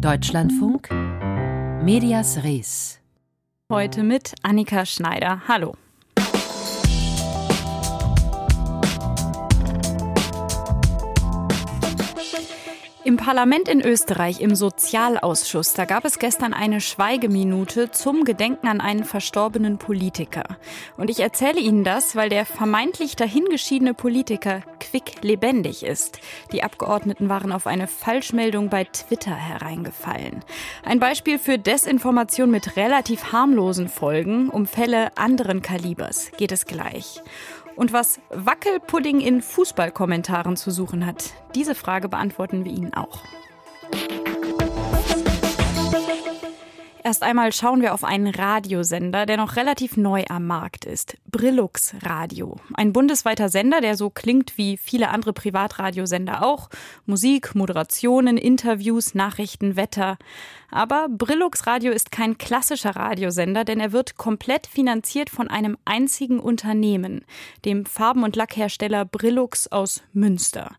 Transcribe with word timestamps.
Deutschlandfunk 0.00 0.90
Medias 1.82 2.42
Res. 2.44 3.00
Heute 3.72 4.02
mit 4.02 4.34
Annika 4.42 4.84
Schneider. 4.84 5.42
Hallo. 5.48 5.74
Im 13.16 13.24
Parlament 13.24 13.66
in 13.70 13.80
Österreich, 13.80 14.42
im 14.42 14.54
Sozialausschuss, 14.54 15.72
da 15.72 15.86
gab 15.86 16.04
es 16.04 16.18
gestern 16.18 16.52
eine 16.52 16.82
Schweigeminute 16.82 17.90
zum 17.90 18.24
Gedenken 18.24 18.68
an 18.68 18.82
einen 18.82 19.04
verstorbenen 19.04 19.78
Politiker. 19.78 20.44
Und 20.98 21.08
ich 21.08 21.20
erzähle 21.20 21.58
Ihnen 21.58 21.82
das, 21.82 22.14
weil 22.14 22.28
der 22.28 22.44
vermeintlich 22.44 23.16
dahingeschiedene 23.16 23.94
Politiker 23.94 24.60
quick 24.80 25.22
lebendig 25.22 25.82
ist. 25.82 26.20
Die 26.52 26.62
Abgeordneten 26.62 27.30
waren 27.30 27.52
auf 27.52 27.66
eine 27.66 27.86
Falschmeldung 27.86 28.68
bei 28.68 28.84
Twitter 28.84 29.34
hereingefallen. 29.34 30.44
Ein 30.84 31.00
Beispiel 31.00 31.38
für 31.38 31.58
Desinformation 31.58 32.50
mit 32.50 32.76
relativ 32.76 33.32
harmlosen 33.32 33.88
Folgen. 33.88 34.50
Um 34.50 34.66
Fälle 34.66 35.16
anderen 35.16 35.62
Kalibers 35.62 36.32
geht 36.36 36.52
es 36.52 36.66
gleich. 36.66 37.22
Und 37.76 37.92
was 37.92 38.20
Wackelpudding 38.30 39.20
in 39.20 39.42
Fußballkommentaren 39.42 40.56
zu 40.56 40.70
suchen 40.70 41.04
hat, 41.04 41.34
diese 41.54 41.74
Frage 41.74 42.08
beantworten 42.08 42.64
wir 42.64 42.72
Ihnen 42.72 42.94
auch. 42.94 43.22
Erst 47.06 47.22
einmal 47.22 47.52
schauen 47.52 47.82
wir 47.82 47.94
auf 47.94 48.02
einen 48.02 48.26
Radiosender, 48.34 49.26
der 49.26 49.36
noch 49.36 49.54
relativ 49.54 49.96
neu 49.96 50.24
am 50.28 50.44
Markt 50.44 50.84
ist. 50.84 51.16
Brillux 51.30 51.94
Radio. 52.02 52.56
Ein 52.74 52.92
bundesweiter 52.92 53.48
Sender, 53.48 53.80
der 53.80 53.96
so 53.96 54.10
klingt 54.10 54.58
wie 54.58 54.76
viele 54.76 55.10
andere 55.10 55.32
Privatradiosender 55.32 56.44
auch. 56.44 56.68
Musik, 57.04 57.54
Moderationen, 57.54 58.36
Interviews, 58.36 59.14
Nachrichten, 59.14 59.76
Wetter. 59.76 60.18
Aber 60.68 61.06
Brillux 61.08 61.68
Radio 61.68 61.92
ist 61.92 62.10
kein 62.10 62.38
klassischer 62.38 62.96
Radiosender, 62.96 63.64
denn 63.64 63.78
er 63.78 63.92
wird 63.92 64.16
komplett 64.16 64.66
finanziert 64.66 65.30
von 65.30 65.46
einem 65.48 65.78
einzigen 65.84 66.40
Unternehmen, 66.40 67.24
dem 67.64 67.86
Farben- 67.86 68.24
und 68.24 68.34
Lackhersteller 68.34 69.04
Brillux 69.04 69.68
aus 69.68 70.02
Münster. 70.12 70.74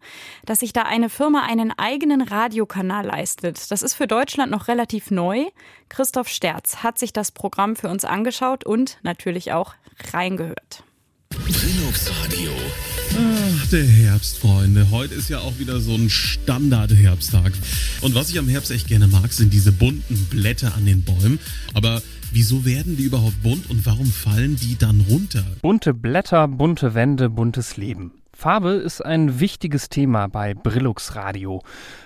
Dass 0.45 0.59
sich 0.59 0.73
da 0.73 0.81
eine 0.81 1.09
Firma 1.09 1.43
einen 1.43 1.71
eigenen 1.77 2.21
Radiokanal 2.21 3.05
leistet, 3.05 3.71
das 3.71 3.81
ist 3.81 3.93
für 3.93 4.07
Deutschland 4.07 4.51
noch 4.51 4.67
relativ 4.67 5.09
neu. 5.09 5.45
Christoph 5.89 6.27
Sterz 6.27 6.77
hat 6.77 6.99
sich 6.99 7.13
das 7.13 7.31
Programm 7.31 7.75
für 7.75 7.89
uns 7.89 8.05
angeschaut 8.05 8.65
und 8.65 8.97
natürlich 9.03 9.51
auch 9.51 9.73
reingehört. 10.13 10.83
Brillux 11.29 12.11
Radio. 12.21 12.51
Ach, 13.19 13.67
der 13.69 13.83
Herbst, 13.83 14.37
Freunde. 14.39 14.87
Heute 14.91 15.15
ist 15.15 15.29
ja 15.29 15.39
auch 15.39 15.57
wieder 15.59 15.79
so 15.79 15.93
ein 15.93 16.09
Standard-Herbsttag. 16.09 17.51
Und 18.01 18.15
was 18.15 18.29
ich 18.29 18.39
am 18.39 18.47
Herbst 18.47 18.71
echt 18.71 18.87
gerne 18.87 19.07
mag, 19.07 19.31
sind 19.33 19.53
diese 19.53 19.71
bunten 19.71 20.27
Blätter 20.29 20.75
an 20.75 20.85
den 20.85 21.03
Bäumen. 21.03 21.39
Aber 21.73 22.01
wieso 22.31 22.65
werden 22.65 22.97
die 22.97 23.03
überhaupt 23.03 23.41
bunt 23.43 23.69
und 23.69 23.85
warum 23.85 24.05
fallen 24.05 24.55
die 24.55 24.77
dann 24.77 25.01
runter? 25.09 25.43
Bunte 25.61 25.93
Blätter, 25.93 26.47
bunte 26.47 26.93
Wände, 26.93 27.29
buntes 27.29 27.77
Leben. 27.77 28.11
Farbe 28.33 28.71
ist 28.71 29.03
ein 29.03 29.39
wichtiges 29.39 29.89
Thema 29.89 30.27
bei 30.27 30.53
Brillux 30.53 31.15
Radio. 31.15 31.63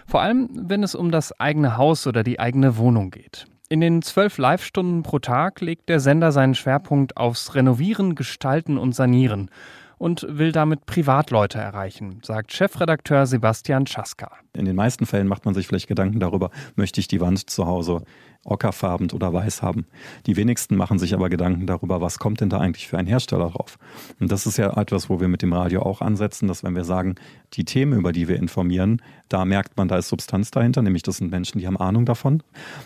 Vor 0.08 0.22
allem, 0.22 0.50
wenn 0.54 0.82
es 0.82 0.96
um 0.96 1.12
das 1.12 1.38
eigene 1.40 1.76
Haus 1.76 2.08
oder 2.08 2.24
die 2.24 2.40
eigene 2.40 2.78
Wohnung 2.78 3.12
geht. 3.12 3.48
In 3.72 3.80
den 3.80 4.02
zwölf 4.02 4.38
Live-Stunden 4.38 5.02
pro 5.02 5.20
Tag 5.20 5.62
legt 5.62 5.88
der 5.88 6.02
Sender 6.02 6.34
seinen 6.34 6.56
Schwerpunkt 6.56 7.16
aufs 7.16 7.56
Renovieren, 7.56 8.16
Gestalten 8.16 8.78
und 8.78 8.94
Sanieren 8.94 9.50
und 9.98 10.26
will 10.28 10.52
damit 10.52 10.86
Privatleute 10.86 11.58
erreichen, 11.58 12.20
sagt 12.22 12.52
Chefredakteur 12.52 13.26
Sebastian 13.26 13.88
Schaska. 13.88 14.30
In 14.52 14.66
den 14.66 14.76
meisten 14.76 15.06
Fällen 15.06 15.30
macht 15.30 15.46
man 15.46 15.54
sich 15.54 15.68
vielleicht 15.68 15.88
Gedanken 15.88 16.20
darüber, 16.20 16.52
möchte 16.76 17.00
ich 17.00 17.08
die 17.08 17.22
Wand 17.22 17.50
zu 17.50 17.66
Hause 17.66 18.04
ockerfarben 18.44 19.12
oder 19.12 19.34
weiß 19.34 19.62
haben. 19.62 19.86
Die 20.26 20.36
wenigsten 20.36 20.76
machen 20.76 21.00
sich 21.00 21.14
aber 21.14 21.30
Gedanken 21.30 21.68
darüber, 21.68 22.02
was 22.02 22.20
kommt 22.20 22.42
denn 22.42 22.50
da 22.50 22.60
eigentlich 22.60 22.88
für 22.88 22.98
ein 22.98 23.06
Hersteller 23.06 23.50
drauf. 23.50 23.78
Und 24.20 24.32
das 24.32 24.46
ist 24.46 24.58
ja 24.58 24.76
etwas, 24.78 25.10
wo 25.10 25.20
wir 25.20 25.28
mit 25.28 25.42
dem 25.42 25.54
Radio 25.54 25.84
auch 25.84 26.02
ansetzen, 26.02 26.48
dass 26.48 26.64
wenn 26.64 26.76
wir 26.76 26.84
sagen, 26.84 27.16
die 27.54 27.66
Themen, 27.66 28.00
über 28.00 28.12
die 28.12 28.28
wir 28.28 28.38
informieren, 28.38 29.02
da 29.30 29.46
merkt 29.46 29.78
man, 29.78 29.88
da 29.88 29.98
ist 29.98 30.10
Substanz 30.10 30.52
dahinter, 30.52 30.82
nämlich 30.82 31.04
das 31.04 31.18
sind 31.18 31.32
Menschen, 31.32 31.60
die 31.60 31.68
haben 31.68 31.78
Ahnung 31.78 32.06
davon, 32.06 32.42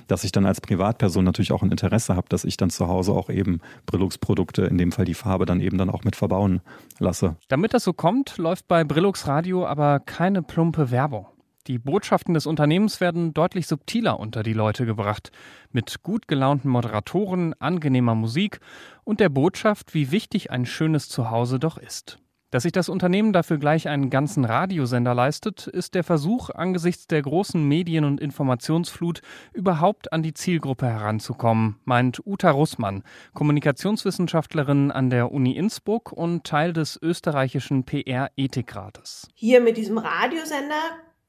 dass 0.08 0.24
ich 0.24 0.32
dann 0.32 0.46
als 0.46 0.62
Privatperson 0.62 1.24
natürlich 1.24 1.52
auch 1.52 1.64
ein 1.64 1.72
Interesse 1.72 2.16
habe, 2.16 2.28
dass 2.30 2.44
ich 2.44 2.58
dann 2.58 2.70
zu 2.70 2.88
Hause 2.88 3.14
auch 3.14 3.30
eben 3.30 3.62
Brillux-Produkte, 3.86 4.64
in 4.64 4.78
dem 4.78 4.92
Fall 4.92 5.06
die 5.06 5.14
Farbe, 5.14 5.46
dann 5.46 5.62
eben 5.62 5.78
dann 5.78 5.90
auch 5.90 6.04
mit 6.04 6.16
verbauen 6.16 6.62
lasse. 7.00 7.36
Damit 7.48 7.74
das 7.74 7.84
so 7.84 7.94
kommt, 7.94 8.38
läuft 8.38 8.68
bei 8.68 8.84
Brillux 8.84 9.28
Radio 9.28 9.66
aber 9.66 10.00
keine 10.00 10.42
plumpe 10.42 10.92
Werbung. 10.92 11.28
Die 11.68 11.80
Botschaften 11.80 12.36
des 12.36 12.46
Unternehmens 12.46 13.02
werden 13.02 13.34
deutlich 13.34 13.66
subtiler 13.66 14.20
unter 14.20 14.44
die 14.44 14.54
Leute 14.54 14.86
gebracht, 14.86 15.32
mit 15.72 16.04
gut 16.04 16.28
gelaunten 16.28 16.70
Moderatoren, 16.70 17.54
angenehmer 17.60 18.14
Musik 18.14 18.60
und 19.04 19.20
der 19.20 19.30
Botschaft, 19.30 19.96
wie 19.96 20.12
wichtig 20.12 20.52
ein 20.52 20.68
schönes 20.68 21.10
Zuhause 21.10 21.58
doch 21.58 21.78
ist. 21.78 22.20
Dass 22.52 22.64
sich 22.64 22.72
das 22.72 22.88
Unternehmen 22.88 23.34
dafür 23.34 23.58
gleich 23.58 23.90
einen 23.90 24.10
ganzen 24.10 24.46
Radiosender 24.46 25.14
leistet, 25.14 25.68
ist 25.68 25.96
der 25.96 26.04
Versuch, 26.04 26.52
angesichts 26.52 27.08
der 27.08 27.22
großen 27.22 27.62
Medien- 27.68 28.06
und 28.06 28.22
Informationsflut 28.22 29.22
überhaupt 29.52 30.14
an 30.14 30.24
die 30.24 30.34
Zielgruppe 30.34 30.86
heranzukommen, 30.86 31.78
meint 31.84 32.22
Uta 32.26 32.52
Russmann, 32.52 33.04
Kommunikationswissenschaftlerin 33.34 34.92
an 34.92 35.10
der 35.10 35.32
Uni 35.32 35.58
Innsbruck 35.58 36.12
und 36.12 36.46
Teil 36.46 36.72
des 36.72 36.98
österreichischen 37.02 37.84
PR-Ethikrates. 37.84 39.28
Hier 39.34 39.60
mit 39.60 39.76
diesem 39.76 39.98
Radiosender 39.98 40.76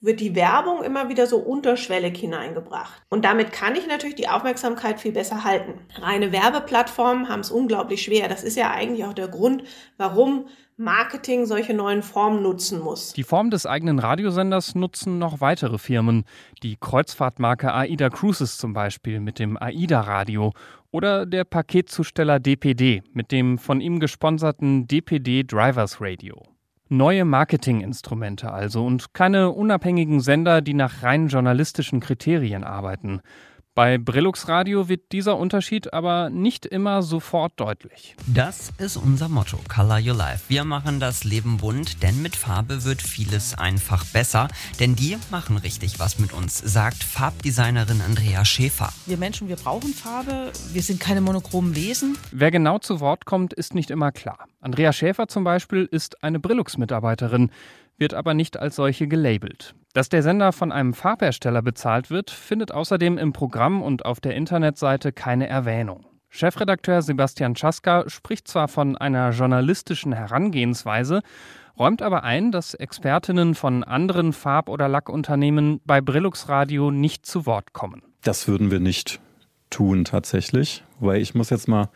wird 0.01 0.21
die 0.21 0.35
Werbung 0.35 0.83
immer 0.85 1.09
wieder 1.09 1.27
so 1.27 1.39
unterschwellig 1.39 2.19
hineingebracht. 2.19 3.03
Und 3.09 3.25
damit 3.25 3.53
kann 3.53 3.77
ich 3.77 3.87
natürlich 3.87 4.17
die 4.17 4.29
Aufmerksamkeit 4.29 5.01
viel 5.01 5.13
besser 5.13 5.45
halten. 5.45 5.75
Reine 6.01 6.33
Werbeplattformen 6.33 7.29
haben 7.29 7.41
es 7.41 7.51
unglaublich 7.51 8.03
schwer. 8.03 8.29
Das 8.29 8.43
ist 8.43 8.57
ja 8.57 8.71
eigentlich 8.71 9.05
auch 9.05 9.15
der 9.15 9.29
Grund, 9.29 9.65
warum 9.97 10.47
Marketing 10.79 11.47
solche 11.47 11.73
neuen 11.73 12.03
Formen 12.03 12.43
nutzen 12.43 12.81
muss. 12.81 13.15
Die 13.15 13.23
Form 13.23 13.51
des 13.51 13.65
eigenen 13.65 13.99
Radiosenders 13.99 14.75
nutzen 14.75 15.19
noch 15.19 15.41
weitere 15.41 15.79
Firmen. 15.79 16.25
Die 16.63 16.77
Kreuzfahrtmarke 16.79 17.73
AIDA 17.73 18.11
Cruises 18.11 18.59
zum 18.59 18.75
Beispiel 18.75 19.21
mit 19.21 19.39
dem 19.39 19.57
AIDA 19.57 20.03
Radio 20.03 20.53
oder 20.91 21.25
der 21.25 21.45
Paketzusteller 21.45 22.41
DPD 22.41 23.03
mit 23.15 23.33
dem 23.33 23.57
von 23.57 23.81
ihm 23.81 24.01
gesponserten 24.01 24.87
DPD 24.87 25.45
Drivers 25.45 26.01
Radio. 26.03 26.43
Neue 26.89 27.25
Marketinginstrumente 27.25 28.53
also 28.53 28.87
und 28.87 29.13
keine 29.13 29.51
unabhängigen 29.51 30.21
Sender, 30.21 30.63
die 30.63 30.75
nach 30.75 31.03
rein 31.03 31.27
journalistischen 31.27 31.99
Kriterien 31.99 32.63
arbeiten. 32.63 33.23
Bei 33.77 33.99
Brillux 33.99 34.49
Radio 34.49 34.89
wird 34.89 35.13
dieser 35.13 35.37
Unterschied 35.37 35.93
aber 35.93 36.31
nicht 36.31 36.65
immer 36.65 37.03
sofort 37.03 37.61
deutlich. 37.61 38.17
Das 38.27 38.73
ist 38.79 38.97
unser 38.97 39.29
Motto, 39.29 39.59
Color 39.69 39.99
Your 39.99 40.15
Life. 40.17 40.45
Wir 40.49 40.65
machen 40.65 40.99
das 40.99 41.25
Leben 41.25 41.59
bunt, 41.59 42.03
denn 42.03 42.23
mit 42.23 42.37
Farbe 42.37 42.85
wird 42.85 43.03
vieles 43.03 43.53
einfach 43.59 44.07
besser. 44.07 44.49
Denn 44.81 44.97
die 44.97 45.19
machen 45.31 45.59
richtig 45.59 46.01
was 46.01 46.19
mit 46.19 46.33
uns, 46.33 46.57
sagt 46.57 47.05
Farbdesignerin 47.05 48.01
Andrea 48.01 48.47
Schäfer. 48.47 48.95
Wir 49.05 49.19
Menschen, 49.19 49.47
wir 49.49 49.57
brauchen 49.57 49.93
Farbe. 49.93 50.53
Wir 50.73 50.83
sind 50.83 50.99
keine 50.99 51.21
monochromen 51.21 51.77
Wesen. 51.77 52.17
Wer 52.33 52.51
genau 52.51 52.79
zu 52.79 53.01
Wort 53.01 53.27
kommt, 53.27 53.53
ist 53.53 53.75
nicht 53.75 53.91
immer 53.91 54.11
klar. 54.11 54.47
Andrea 54.63 54.95
Schäfer 54.95 55.29
zum 55.29 55.45
Beispiel 55.45 55.85
ist 55.85 56.25
eine 56.25 56.41
Brillux-Mitarbeiterin 56.41 57.51
wird 57.99 58.15
aber 58.15 58.35
nicht 58.35 58.59
als 58.59 58.77
solche 58.77 59.09
gelabelt. 59.09 59.75
Dass 59.95 60.09
der 60.09 60.23
Sender 60.23 60.53
von 60.53 60.73
einem 60.73 60.93
Farbhersteller 60.93 61.63
bezahlt 61.63 62.11
wird, 62.11 62.31
findet 62.31 62.73
außerdem 62.73 63.19
im 63.19 63.33
Programm 63.33 63.83
und 63.83 64.05
auf 64.05 64.21
der 64.21 64.35
Internetseite 64.35 65.13
keine 65.13 65.49
Erwähnung. 65.49 66.07
Chefredakteur 66.29 67.01
Sebastian 67.01 67.55
Czaska 67.55 68.05
spricht 68.09 68.49
zwar 68.49 68.69
von 68.69 68.97
einer 68.97 69.31
journalistischen 69.31 70.13
Herangehensweise, 70.13 71.23
räumt 71.79 72.03
aber 72.03 72.25
ein, 72.25 72.53
dass 72.53 72.75
Expertinnen 72.75 73.55
von 73.55 73.85
anderen 73.85 74.33
Farb- 74.33 74.69
oder 74.69 74.89
Lackunternehmen 74.89 75.81
bei 75.85 76.01
Brillux 76.01 76.49
Radio 76.49 76.91
nicht 76.91 77.25
zu 77.25 77.47
Wort 77.47 77.73
kommen. 77.73 78.03
Das 78.23 78.49
würden 78.49 78.71
wir 78.71 78.81
nicht 78.81 79.21
tun 79.71 80.05
tatsächlich, 80.05 80.85
weil 81.01 81.21
ich 81.21 81.35
muss 81.35 81.51
jetzt 81.51 81.69
mal. 81.69 81.89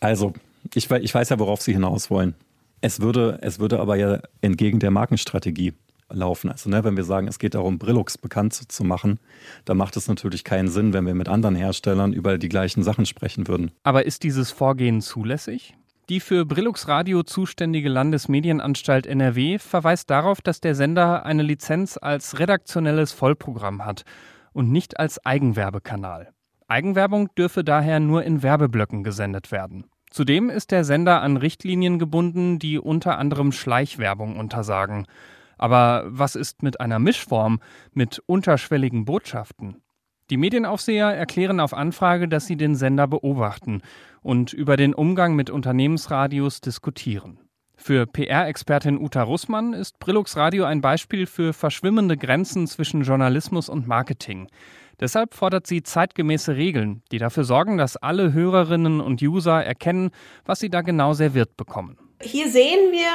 Also, 0.00 0.34
ich, 0.74 0.90
ich 0.90 1.14
weiß 1.14 1.30
ja, 1.30 1.38
worauf 1.38 1.62
Sie 1.62 1.72
hinaus 1.72 2.10
wollen. 2.10 2.34
Es 2.84 3.00
würde, 3.00 3.38
es 3.40 3.60
würde 3.60 3.80
aber 3.80 3.96
ja 3.96 4.18
entgegen 4.42 4.78
der 4.78 4.90
Markenstrategie 4.90 5.72
laufen. 6.10 6.50
Also 6.50 6.68
ne, 6.68 6.84
wenn 6.84 6.98
wir 6.98 7.04
sagen, 7.04 7.28
es 7.28 7.38
geht 7.38 7.54
darum, 7.54 7.78
Brillux 7.78 8.18
bekannt 8.18 8.52
zu 8.52 8.84
machen, 8.84 9.18
dann 9.64 9.78
macht 9.78 9.96
es 9.96 10.06
natürlich 10.06 10.44
keinen 10.44 10.68
Sinn, 10.68 10.92
wenn 10.92 11.06
wir 11.06 11.14
mit 11.14 11.26
anderen 11.26 11.54
Herstellern 11.54 12.12
über 12.12 12.36
die 12.36 12.50
gleichen 12.50 12.82
Sachen 12.82 13.06
sprechen 13.06 13.48
würden. 13.48 13.70
Aber 13.84 14.04
ist 14.04 14.22
dieses 14.22 14.50
Vorgehen 14.50 15.00
zulässig? 15.00 15.74
Die 16.10 16.20
für 16.20 16.44
Brillux 16.44 16.86
Radio 16.86 17.22
zuständige 17.22 17.88
Landesmedienanstalt 17.88 19.06
NRW 19.06 19.58
verweist 19.58 20.10
darauf, 20.10 20.42
dass 20.42 20.60
der 20.60 20.74
Sender 20.74 21.24
eine 21.24 21.42
Lizenz 21.42 21.96
als 21.98 22.38
redaktionelles 22.38 23.12
Vollprogramm 23.12 23.86
hat 23.86 24.04
und 24.52 24.70
nicht 24.70 25.00
als 25.00 25.24
Eigenwerbekanal. 25.24 26.34
Eigenwerbung 26.68 27.34
dürfe 27.34 27.64
daher 27.64 27.98
nur 27.98 28.24
in 28.24 28.42
Werbeblöcken 28.42 29.04
gesendet 29.04 29.52
werden. 29.52 29.86
Zudem 30.14 30.48
ist 30.48 30.70
der 30.70 30.84
Sender 30.84 31.22
an 31.22 31.36
Richtlinien 31.36 31.98
gebunden, 31.98 32.60
die 32.60 32.78
unter 32.78 33.18
anderem 33.18 33.50
Schleichwerbung 33.50 34.36
untersagen. 34.36 35.06
Aber 35.58 36.04
was 36.06 36.36
ist 36.36 36.62
mit 36.62 36.78
einer 36.78 37.00
Mischform, 37.00 37.58
mit 37.94 38.22
unterschwelligen 38.26 39.06
Botschaften? 39.06 39.82
Die 40.30 40.36
Medienaufseher 40.36 41.08
erklären 41.08 41.58
auf 41.58 41.74
Anfrage, 41.74 42.28
dass 42.28 42.46
sie 42.46 42.56
den 42.56 42.76
Sender 42.76 43.08
beobachten 43.08 43.82
und 44.22 44.52
über 44.52 44.76
den 44.76 44.94
Umgang 44.94 45.34
mit 45.34 45.50
Unternehmensradios 45.50 46.60
diskutieren. 46.60 47.40
Für 47.76 48.06
PR-Expertin 48.06 49.00
Uta 49.00 49.24
Russmann 49.24 49.72
ist 49.72 49.98
Brillux 49.98 50.36
Radio 50.36 50.64
ein 50.64 50.80
Beispiel 50.80 51.26
für 51.26 51.52
verschwimmende 51.52 52.16
Grenzen 52.16 52.68
zwischen 52.68 53.02
Journalismus 53.02 53.68
und 53.68 53.88
Marketing. 53.88 54.46
Deshalb 55.00 55.34
fordert 55.34 55.66
sie 55.66 55.82
zeitgemäße 55.82 56.56
Regeln, 56.56 57.02
die 57.10 57.18
dafür 57.18 57.44
sorgen, 57.44 57.78
dass 57.78 57.96
alle 57.96 58.32
Hörerinnen 58.32 59.00
und 59.00 59.22
User 59.22 59.64
erkennen, 59.64 60.10
was 60.44 60.60
sie 60.60 60.70
da 60.70 60.82
genau 60.82 61.14
serviert 61.14 61.56
bekommen. 61.56 61.98
Hier 62.20 62.48
sehen 62.48 62.92
wir, 62.92 63.08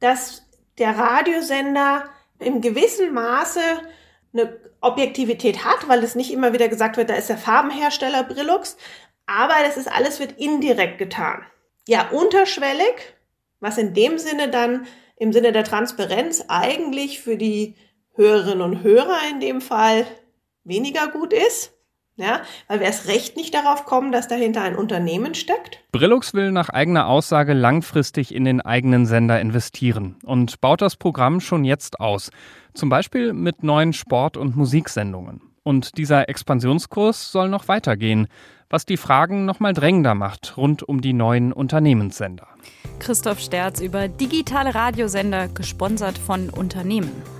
dass 0.00 0.46
der 0.78 0.96
Radiosender 0.96 2.04
im 2.38 2.60
gewissen 2.60 3.14
Maße 3.14 3.60
eine 4.32 4.60
Objektivität 4.80 5.64
hat, 5.64 5.88
weil 5.88 6.02
es 6.04 6.14
nicht 6.14 6.32
immer 6.32 6.52
wieder 6.52 6.68
gesagt 6.68 6.96
wird, 6.96 7.10
da 7.10 7.14
ist 7.14 7.30
der 7.30 7.38
Farbenhersteller 7.38 8.24
Brillux, 8.24 8.76
aber 9.26 9.54
das 9.64 9.76
ist 9.76 9.90
alles 9.90 10.20
wird 10.20 10.32
indirekt 10.38 10.98
getan. 10.98 11.44
Ja, 11.88 12.08
unterschwellig, 12.10 13.14
was 13.60 13.78
in 13.78 13.94
dem 13.94 14.18
Sinne 14.18 14.48
dann 14.48 14.86
im 15.16 15.32
Sinne 15.32 15.52
der 15.52 15.64
Transparenz 15.64 16.44
eigentlich 16.48 17.20
für 17.20 17.36
die 17.36 17.74
Hörerinnen 18.14 18.60
und 18.60 18.82
Hörer 18.82 19.18
in 19.30 19.40
dem 19.40 19.60
Fall 19.60 20.06
weniger 20.66 21.08
gut 21.08 21.32
ist. 21.32 21.72
Ja, 22.18 22.40
weil 22.66 22.80
wir 22.80 22.86
erst 22.86 23.08
recht 23.08 23.36
nicht 23.36 23.52
darauf 23.52 23.84
kommen, 23.84 24.10
dass 24.10 24.26
dahinter 24.26 24.62
ein 24.62 24.74
Unternehmen 24.74 25.34
steckt. 25.34 25.80
Brillux 25.92 26.32
will 26.32 26.50
nach 26.50 26.70
eigener 26.70 27.08
Aussage 27.08 27.52
langfristig 27.52 28.34
in 28.34 28.46
den 28.46 28.62
eigenen 28.62 29.04
Sender 29.04 29.38
investieren 29.38 30.16
und 30.24 30.62
baut 30.62 30.80
das 30.80 30.96
Programm 30.96 31.40
schon 31.40 31.64
jetzt 31.64 32.00
aus. 32.00 32.30
Zum 32.72 32.88
Beispiel 32.88 33.34
mit 33.34 33.62
neuen 33.62 33.92
Sport- 33.92 34.38
und 34.38 34.56
Musiksendungen. 34.56 35.42
Und 35.62 35.98
dieser 35.98 36.30
Expansionskurs 36.30 37.32
soll 37.32 37.50
noch 37.50 37.68
weitergehen, 37.68 38.28
was 38.70 38.86
die 38.86 38.96
Fragen 38.96 39.44
noch 39.44 39.60
mal 39.60 39.74
drängender 39.74 40.14
macht 40.14 40.56
rund 40.56 40.82
um 40.82 41.02
die 41.02 41.12
neuen 41.12 41.52
Unternehmenssender. 41.52 42.48
Christoph 42.98 43.40
Sterz 43.40 43.80
über 43.80 44.08
digitale 44.08 44.74
Radiosender, 44.74 45.48
gesponsert 45.48 46.16
von 46.16 46.48
Unternehmen. 46.48 47.35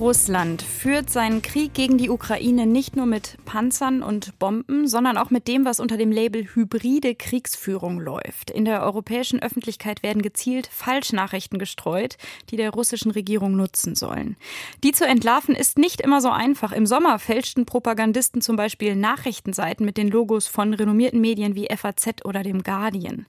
Russland 0.00 0.62
führt 0.62 1.10
seinen 1.10 1.42
Krieg 1.42 1.74
gegen 1.74 1.98
die 1.98 2.08
Ukraine 2.08 2.64
nicht 2.64 2.96
nur 2.96 3.04
mit 3.04 3.36
Panzern 3.44 4.02
und 4.02 4.38
Bomben, 4.38 4.88
sondern 4.88 5.18
auch 5.18 5.28
mit 5.28 5.46
dem, 5.46 5.66
was 5.66 5.78
unter 5.78 5.98
dem 5.98 6.10
Label 6.10 6.46
hybride 6.54 7.14
Kriegsführung 7.14 8.00
läuft. 8.00 8.50
In 8.50 8.64
der 8.64 8.82
europäischen 8.82 9.42
Öffentlichkeit 9.42 10.02
werden 10.02 10.22
gezielt 10.22 10.68
Falschnachrichten 10.68 11.58
gestreut, 11.58 12.16
die 12.48 12.56
der 12.56 12.70
russischen 12.70 13.10
Regierung 13.10 13.56
nutzen 13.56 13.94
sollen. 13.94 14.36
Die 14.82 14.92
zu 14.92 15.06
entlarven 15.06 15.54
ist 15.54 15.76
nicht 15.76 16.00
immer 16.00 16.22
so 16.22 16.30
einfach. 16.30 16.72
Im 16.72 16.86
Sommer 16.86 17.18
fälschten 17.18 17.66
Propagandisten 17.66 18.40
zum 18.40 18.56
Beispiel 18.56 18.96
Nachrichtenseiten 18.96 19.84
mit 19.84 19.98
den 19.98 20.08
Logos 20.08 20.46
von 20.46 20.72
renommierten 20.72 21.20
Medien 21.20 21.54
wie 21.54 21.68
FAZ 21.76 22.24
oder 22.24 22.42
dem 22.42 22.62
Guardian. 22.62 23.26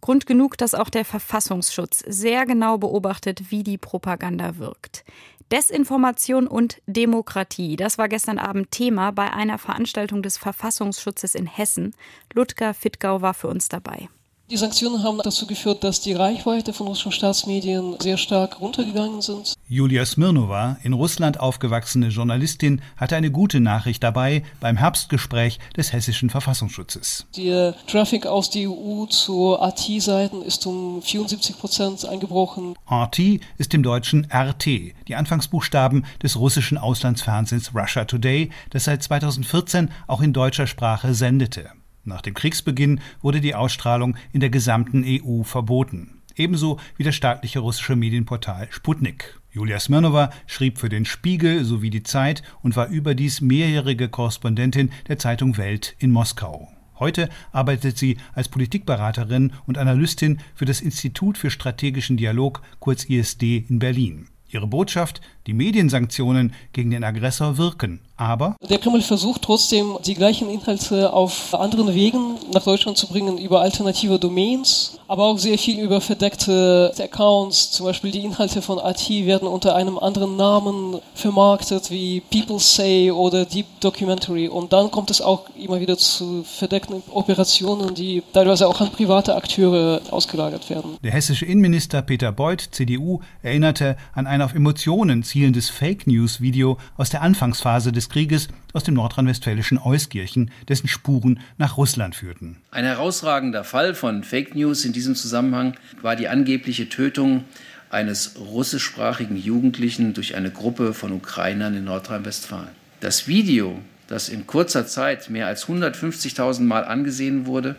Grund 0.00 0.26
genug, 0.26 0.56
dass 0.56 0.76
auch 0.76 0.88
der 0.88 1.04
Verfassungsschutz 1.04 2.04
sehr 2.06 2.46
genau 2.46 2.78
beobachtet, 2.78 3.50
wie 3.50 3.64
die 3.64 3.78
Propaganda 3.78 4.58
wirkt. 4.58 5.04
Desinformation 5.52 6.46
und 6.46 6.80
Demokratie. 6.86 7.76
Das 7.76 7.98
war 7.98 8.08
gestern 8.08 8.38
Abend 8.38 8.70
Thema 8.70 9.12
bei 9.12 9.30
einer 9.30 9.58
Veranstaltung 9.58 10.22
des 10.22 10.38
Verfassungsschutzes 10.38 11.34
in 11.34 11.46
Hessen. 11.46 11.94
Ludger 12.32 12.72
Fittgau 12.72 13.20
war 13.20 13.34
für 13.34 13.48
uns 13.48 13.68
dabei. 13.68 14.08
Die 14.50 14.56
Sanktionen 14.58 15.02
haben 15.02 15.18
dazu 15.24 15.46
geführt, 15.46 15.82
dass 15.82 16.00
die 16.00 16.12
Reichweite 16.12 16.72
von 16.72 16.86
russischen 16.86 17.12
Staatsmedien 17.12 17.96
sehr 18.00 18.18
stark 18.18 18.60
runtergegangen 18.60 19.22
sind. 19.22 19.54
Julia 19.66 20.04
Smirnova, 20.04 20.76
in 20.82 20.92
Russland 20.92 21.40
aufgewachsene 21.40 22.08
Journalistin, 22.08 22.82
hatte 22.98 23.16
eine 23.16 23.30
gute 23.30 23.60
Nachricht 23.60 24.02
dabei 24.02 24.42
beim 24.60 24.76
Herbstgespräch 24.76 25.58
des 25.76 25.94
hessischen 25.94 26.28
Verfassungsschutzes. 26.28 27.26
Der 27.34 27.74
Traffic 27.86 28.26
aus 28.26 28.50
der 28.50 28.68
EU 28.68 29.06
zu 29.06 29.54
RT-Seiten 29.54 30.42
ist 30.42 30.66
um 30.66 31.00
74 31.00 31.58
Prozent 31.58 32.04
eingebrochen. 32.04 32.74
RT 32.90 33.40
ist 33.56 33.72
im 33.72 33.82
Deutschen 33.82 34.26
RT, 34.30 34.66
die 34.66 35.14
Anfangsbuchstaben 35.14 36.04
des 36.22 36.38
russischen 36.38 36.76
Auslandsfernsehens 36.76 37.74
Russia 37.74 38.04
Today, 38.04 38.50
das 38.68 38.84
seit 38.84 39.02
2014 39.02 39.90
auch 40.06 40.20
in 40.20 40.34
deutscher 40.34 40.66
Sprache 40.66 41.14
sendete. 41.14 41.70
Nach 42.04 42.20
dem 42.20 42.34
Kriegsbeginn 42.34 43.00
wurde 43.20 43.40
die 43.40 43.54
Ausstrahlung 43.54 44.16
in 44.32 44.40
der 44.40 44.50
gesamten 44.50 45.04
EU 45.06 45.42
verboten. 45.44 46.22
Ebenso 46.34 46.80
wie 46.96 47.04
das 47.04 47.14
staatliche 47.14 47.60
russische 47.60 47.94
Medienportal 47.94 48.66
Sputnik. 48.70 49.38
Julia 49.50 49.78
Smirnova 49.78 50.30
schrieb 50.46 50.78
für 50.78 50.88
den 50.88 51.04
Spiegel 51.04 51.64
sowie 51.64 51.90
die 51.90 52.02
Zeit 52.02 52.42
und 52.62 52.74
war 52.74 52.88
überdies 52.88 53.40
mehrjährige 53.40 54.08
Korrespondentin 54.08 54.90
der 55.08 55.18
Zeitung 55.18 55.58
Welt 55.58 55.94
in 55.98 56.10
Moskau. 56.10 56.68
Heute 56.98 57.28
arbeitet 57.52 57.98
sie 57.98 58.16
als 58.32 58.48
Politikberaterin 58.48 59.52
und 59.66 59.76
Analystin 59.78 60.38
für 60.54 60.64
das 60.64 60.80
Institut 60.80 61.36
für 61.36 61.50
strategischen 61.50 62.16
Dialog, 62.16 62.62
kurz 62.78 63.04
ISD, 63.04 63.58
in 63.68 63.78
Berlin. 63.78 64.28
Ihre 64.48 64.66
Botschaft, 64.66 65.20
die 65.46 65.52
Mediensanktionen 65.54 66.54
gegen 66.72 66.90
den 66.90 67.04
Aggressor 67.04 67.58
wirken, 67.58 68.00
aber 68.16 68.56
der 68.68 68.78
Kreml 68.78 69.02
versucht 69.02 69.42
trotzdem, 69.42 69.98
die 70.06 70.14
gleichen 70.14 70.48
Inhalte 70.48 71.12
auf 71.12 71.54
anderen 71.54 71.92
Wegen 71.92 72.36
nach 72.52 72.62
Deutschland 72.62 72.96
zu 72.96 73.08
bringen, 73.08 73.36
über 73.36 73.60
alternative 73.60 74.18
Domains, 74.18 74.98
aber 75.08 75.24
auch 75.24 75.38
sehr 75.38 75.58
viel 75.58 75.80
über 75.80 76.00
verdeckte 76.00 76.92
Accounts. 76.98 77.72
Zum 77.72 77.86
Beispiel 77.86 78.12
die 78.12 78.24
Inhalte 78.24 78.62
von 78.62 78.78
AT 78.78 79.10
werden 79.10 79.48
unter 79.48 79.74
einem 79.74 79.98
anderen 79.98 80.36
Namen 80.36 81.00
vermarktet, 81.14 81.90
wie 81.90 82.20
People 82.20 82.60
Say 82.60 83.10
oder 83.10 83.44
Deep 83.44 83.66
Documentary. 83.80 84.46
Und 84.46 84.72
dann 84.72 84.90
kommt 84.90 85.10
es 85.10 85.20
auch 85.20 85.46
immer 85.56 85.80
wieder 85.80 85.98
zu 85.98 86.44
verdeckten 86.44 87.02
Operationen, 87.10 87.94
die 87.94 88.22
teilweise 88.32 88.68
auch 88.68 88.80
an 88.80 88.90
private 88.90 89.34
Akteure 89.34 90.00
ausgelagert 90.10 90.70
werden. 90.70 90.96
Der 91.02 91.12
hessische 91.12 91.44
Innenminister 91.44 92.02
Peter 92.02 92.30
Beuth, 92.30 92.68
CDU, 92.70 93.20
erinnerte 93.42 93.96
an 94.14 94.26
ein 94.28 94.40
auf 94.42 94.54
Emotionen 94.54 95.24
zielendes 95.32 95.70
Fake 95.70 96.06
News 96.06 96.42
Video 96.42 96.78
aus 96.98 97.08
der 97.08 97.22
Anfangsphase 97.22 97.90
des 97.90 98.10
Krieges 98.10 98.48
aus 98.74 98.84
dem 98.84 98.92
nordrhein-westfälischen 98.92 99.78
Euskirchen, 99.78 100.50
dessen 100.68 100.88
Spuren 100.88 101.40
nach 101.56 101.78
Russland 101.78 102.14
führten. 102.14 102.58
Ein 102.70 102.84
herausragender 102.84 103.64
Fall 103.64 103.94
von 103.94 104.24
Fake 104.24 104.54
News 104.54 104.84
in 104.84 104.92
diesem 104.92 105.14
Zusammenhang 105.14 105.74
war 106.02 106.16
die 106.16 106.28
angebliche 106.28 106.90
Tötung 106.90 107.44
eines 107.88 108.34
russischsprachigen 108.38 109.38
Jugendlichen 109.38 110.12
durch 110.12 110.34
eine 110.34 110.50
Gruppe 110.50 110.92
von 110.92 111.12
Ukrainern 111.12 111.74
in 111.74 111.84
Nordrhein-Westfalen. 111.84 112.68
Das 113.00 113.26
Video, 113.26 113.80
das 114.08 114.28
in 114.28 114.46
kurzer 114.46 114.86
Zeit 114.86 115.30
mehr 115.30 115.46
als 115.46 115.66
150.000 115.66 116.60
Mal 116.60 116.84
angesehen 116.84 117.46
wurde, 117.46 117.76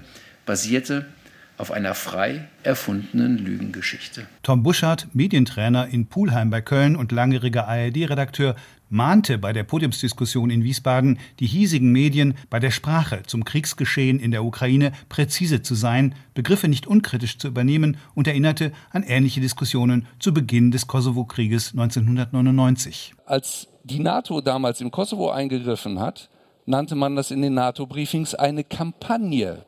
basierte 0.48 1.06
auf 1.58 1.72
einer 1.72 1.94
frei 1.94 2.48
erfundenen 2.64 3.38
Lügengeschichte. 3.38 4.28
Tom 4.42 4.64
Buschardt, 4.64 5.08
Medientrainer 5.14 5.88
in 5.88 6.08
Pulheim 6.08 6.50
bei 6.50 6.62
Köln 6.62 6.96
und 6.96 7.12
langjähriger 7.12 7.68
ARD-Redakteur, 7.68 8.56
mahnte 8.90 9.40
bei 9.40 9.54
der 9.54 9.64
Podiumsdiskussion 9.64 10.50
in 10.50 10.64
Wiesbaden 10.64 11.20
die 11.40 11.48
hiesigen 11.48 11.92
Medien 11.92 12.36
bei 12.50 12.60
der 12.60 12.72
Sprache 12.72 13.24
zum 13.26 13.44
Kriegsgeschehen 13.44 14.20
in 14.20 14.32
der 14.32 14.44
Ukraine 14.44 14.92
präzise 15.10 15.62
zu 15.62 15.74
sein, 15.74 16.14
Begriffe 16.34 16.68
nicht 16.68 16.86
unkritisch 16.86 17.38
zu 17.40 17.48
übernehmen 17.48 17.98
und 18.14 18.28
erinnerte 18.28 18.72
an 18.92 19.04
ähnliche 19.04 19.42
Diskussionen 19.42 20.08
zu 20.20 20.34
Beginn 20.34 20.72
des 20.72 20.88
Kosovo-Krieges 20.88 21.72
1999. 21.72 23.16
Als 23.26 23.68
die 23.84 24.00
NATO 24.00 24.42
damals 24.42 24.80
im 24.80 24.92
Kosovo 24.92 25.32
eingegriffen 25.32 26.00
hat, 26.00 26.30
nannte 26.66 26.96
man 26.96 27.16
das 27.16 27.32
in 27.32 27.42
den 27.42 27.56
NATO-Briefings 27.56 28.36
eine 28.36 28.64
Kampagne 28.64 29.66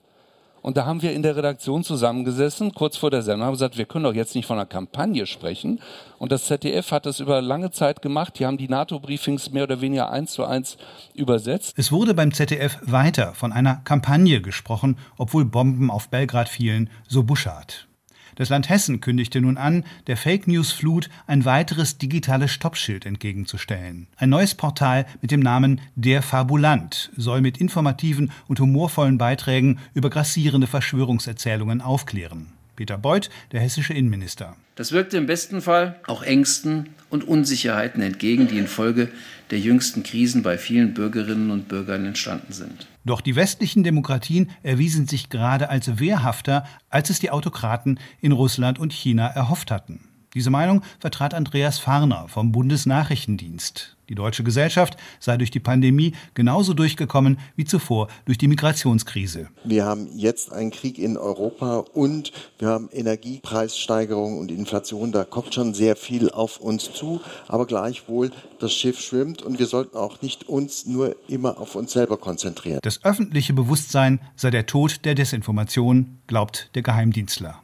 und 0.65 0.77
da 0.77 0.87
haben 0.87 1.03
wir 1.03 1.13
in 1.13 1.21
der 1.21 1.35
Redaktion 1.35 1.83
zusammengesessen, 1.83 2.73
kurz 2.73 2.97
vor 2.97 3.11
der 3.11 3.21
Sendung, 3.21 3.45
haben 3.45 3.53
gesagt, 3.53 3.77
wir 3.77 3.85
können 3.85 4.03
doch 4.03 4.15
jetzt 4.15 4.33
nicht 4.33 4.47
von 4.47 4.57
einer 4.57 4.65
Kampagne 4.65 5.27
sprechen. 5.27 5.79
Und 6.17 6.31
das 6.31 6.45
ZDF 6.45 6.89
hat 6.89 7.05
das 7.05 7.19
über 7.19 7.39
lange 7.39 7.69
Zeit 7.69 8.01
gemacht. 8.01 8.39
Die 8.39 8.47
haben 8.47 8.57
die 8.57 8.67
NATO-Briefings 8.67 9.51
mehr 9.51 9.65
oder 9.65 9.79
weniger 9.81 10.09
eins 10.09 10.31
zu 10.31 10.43
eins 10.43 10.77
übersetzt. 11.13 11.75
Es 11.77 11.91
wurde 11.91 12.15
beim 12.15 12.33
ZDF 12.33 12.79
weiter 12.81 13.35
von 13.35 13.53
einer 13.53 13.75
Kampagne 13.83 14.41
gesprochen, 14.41 14.97
obwohl 15.19 15.45
Bomben 15.45 15.91
auf 15.91 16.09
Belgrad 16.09 16.49
fielen, 16.49 16.89
so 17.07 17.21
Buschardt. 17.21 17.87
Das 18.35 18.49
Land 18.49 18.69
Hessen 18.69 18.99
kündigte 18.99 19.39
nun 19.39 19.57
an, 19.57 19.85
der 20.07 20.17
Fake 20.17 20.47
News 20.47 20.71
Flut 20.71 21.09
ein 21.25 21.45
weiteres 21.45 21.97
digitales 21.97 22.51
Stoppschild 22.51 23.05
entgegenzustellen. 23.05 24.07
Ein 24.17 24.29
neues 24.29 24.55
Portal 24.55 25.05
mit 25.21 25.31
dem 25.31 25.39
Namen 25.39 25.79
Der 25.95 26.21
Fabulant 26.21 27.11
soll 27.15 27.39
mit 27.41 27.57
informativen 27.57 28.31
und 28.47 28.59
humorvollen 28.59 29.17
Beiträgen 29.17 29.79
über 29.93 30.09
grassierende 30.09 30.67
Verschwörungserzählungen 30.67 31.81
aufklären. 31.81 32.54
Peter 32.75 32.97
Beuth, 32.97 33.29
der 33.51 33.61
hessische 33.61 33.93
Innenminister. 33.93 34.55
Das 34.75 34.91
wirkte 34.91 35.17
im 35.17 35.25
besten 35.25 35.61
Fall 35.61 35.99
auch 36.07 36.21
Ängsten 36.21 36.89
und 37.09 37.25
Unsicherheiten 37.25 38.01
entgegen, 38.01 38.47
die 38.47 38.57
infolge 38.57 39.09
der 39.51 39.59
jüngsten 39.59 40.03
Krisen 40.03 40.43
bei 40.43 40.57
vielen 40.57 40.93
Bürgerinnen 40.93 41.51
und 41.51 41.67
Bürgern 41.67 42.05
entstanden 42.05 42.51
sind. 42.51 42.87
Doch 43.05 43.21
die 43.21 43.35
westlichen 43.35 43.83
Demokratien 43.83 44.49
erwiesen 44.63 45.07
sich 45.07 45.29
gerade 45.29 45.69
als 45.69 45.99
wehrhafter, 45.99 46.65
als 46.89 47.09
es 47.09 47.19
die 47.19 47.29
Autokraten 47.29 47.99
in 48.19 48.31
Russland 48.31 48.79
und 48.79 48.91
China 48.91 49.27
erhofft 49.27 49.71
hatten. 49.71 50.01
Diese 50.35 50.49
Meinung 50.49 50.81
vertrat 50.99 51.33
Andreas 51.33 51.79
Farner 51.79 52.27
vom 52.27 52.51
Bundesnachrichtendienst. 52.51 53.95
Die 54.09 54.15
deutsche 54.15 54.43
Gesellschaft 54.43 54.97
sei 55.19 55.37
durch 55.37 55.49
die 55.49 55.61
Pandemie 55.61 56.13
genauso 56.33 56.73
durchgekommen 56.73 57.39
wie 57.55 57.63
zuvor 57.63 58.09
durch 58.25 58.37
die 58.37 58.49
Migrationskrise. 58.49 59.47
Wir 59.63 59.85
haben 59.85 60.09
jetzt 60.13 60.51
einen 60.51 60.71
Krieg 60.71 60.99
in 60.99 61.17
Europa 61.17 61.85
und 61.93 62.33
wir 62.59 62.67
haben 62.67 62.89
Energiepreissteigerung 62.91 64.37
und 64.37 64.51
Inflation. 64.51 65.13
Da 65.13 65.23
kommt 65.23 65.53
schon 65.53 65.73
sehr 65.73 65.95
viel 65.95 66.29
auf 66.29 66.57
uns 66.57 66.91
zu. 66.91 67.21
Aber 67.47 67.65
gleichwohl, 67.65 68.31
das 68.59 68.73
Schiff 68.73 68.99
schwimmt 68.99 69.41
und 69.41 69.57
wir 69.57 69.67
sollten 69.67 69.95
auch 69.95 70.21
nicht 70.21 70.49
uns 70.49 70.85
nur 70.85 71.15
immer 71.29 71.59
auf 71.59 71.75
uns 71.75 71.93
selber 71.93 72.17
konzentrieren. 72.17 72.79
Das 72.83 73.03
öffentliche 73.05 73.53
Bewusstsein 73.53 74.19
sei 74.35 74.51
der 74.51 74.65
Tod 74.65 75.05
der 75.05 75.15
Desinformation, 75.15 76.19
glaubt 76.27 76.69
der 76.75 76.83
Geheimdienstler. 76.83 77.61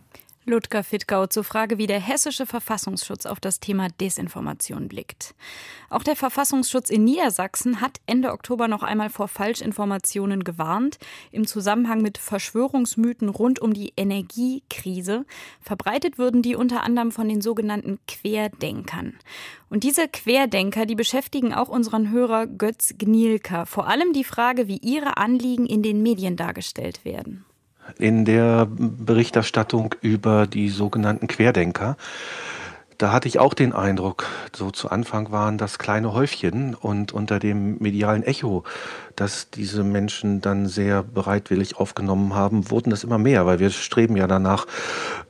Ludger 0.51 0.83
Fittgau 0.83 1.27
zur 1.27 1.45
Frage, 1.45 1.77
wie 1.77 1.87
der 1.87 2.01
hessische 2.01 2.45
Verfassungsschutz 2.45 3.25
auf 3.25 3.39
das 3.39 3.61
Thema 3.61 3.87
Desinformation 3.87 4.89
blickt. 4.89 5.33
Auch 5.89 6.03
der 6.03 6.17
Verfassungsschutz 6.17 6.89
in 6.89 7.05
Niedersachsen 7.05 7.79
hat 7.79 8.01
Ende 8.05 8.33
Oktober 8.33 8.67
noch 8.67 8.83
einmal 8.83 9.09
vor 9.09 9.29
Falschinformationen 9.29 10.43
gewarnt. 10.43 10.97
Im 11.31 11.47
Zusammenhang 11.47 12.01
mit 12.01 12.17
Verschwörungsmythen 12.17 13.29
rund 13.29 13.59
um 13.59 13.73
die 13.73 13.93
Energiekrise. 13.95 15.25
Verbreitet 15.61 16.17
würden 16.17 16.41
die 16.41 16.55
unter 16.55 16.83
anderem 16.83 17.13
von 17.13 17.29
den 17.29 17.41
sogenannten 17.41 17.97
Querdenkern. 18.05 19.17
Und 19.69 19.85
diese 19.85 20.09
Querdenker, 20.09 20.85
die 20.85 20.95
beschäftigen 20.95 21.53
auch 21.53 21.69
unseren 21.69 22.11
Hörer 22.11 22.45
Götz 22.45 22.95
Gnielka. 22.97 23.63
Vor 23.63 23.87
allem 23.87 24.11
die 24.11 24.25
Frage, 24.25 24.67
wie 24.67 24.79
ihre 24.79 25.15
Anliegen 25.15 25.65
in 25.65 25.81
den 25.81 26.03
Medien 26.03 26.35
dargestellt 26.35 27.05
werden 27.05 27.45
in 27.97 28.25
der 28.25 28.67
Berichterstattung 28.69 29.95
über 30.01 30.47
die 30.47 30.69
sogenannten 30.69 31.27
Querdenker. 31.27 31.97
Da 33.01 33.11
hatte 33.11 33.27
ich 33.27 33.39
auch 33.39 33.55
den 33.55 33.73
Eindruck, 33.73 34.27
so 34.55 34.69
zu 34.69 34.91
Anfang 34.91 35.31
waren 35.31 35.57
das 35.57 35.79
kleine 35.79 36.13
Häufchen 36.13 36.75
und 36.75 37.13
unter 37.13 37.39
dem 37.39 37.79
medialen 37.79 38.21
Echo, 38.21 38.63
das 39.15 39.49
diese 39.49 39.83
Menschen 39.83 40.39
dann 40.39 40.67
sehr 40.67 41.01
bereitwillig 41.01 41.77
aufgenommen 41.77 42.35
haben, 42.35 42.69
wurden 42.69 42.91
das 42.91 43.03
immer 43.03 43.17
mehr, 43.17 43.47
weil 43.47 43.57
wir 43.57 43.71
streben 43.71 44.17
ja 44.17 44.27
danach, 44.27 44.67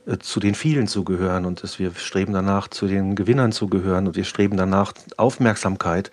äh, 0.04 0.18
zu 0.18 0.38
den 0.38 0.54
vielen 0.54 0.86
zu 0.86 1.02
gehören 1.02 1.46
und 1.46 1.62
wir 1.78 1.92
streben 1.94 2.34
danach, 2.34 2.68
zu 2.68 2.86
den 2.86 3.14
Gewinnern 3.14 3.52
zu 3.52 3.68
gehören 3.68 4.06
und 4.06 4.16
wir 4.16 4.24
streben 4.24 4.58
danach 4.58 4.92
Aufmerksamkeit 5.16 6.10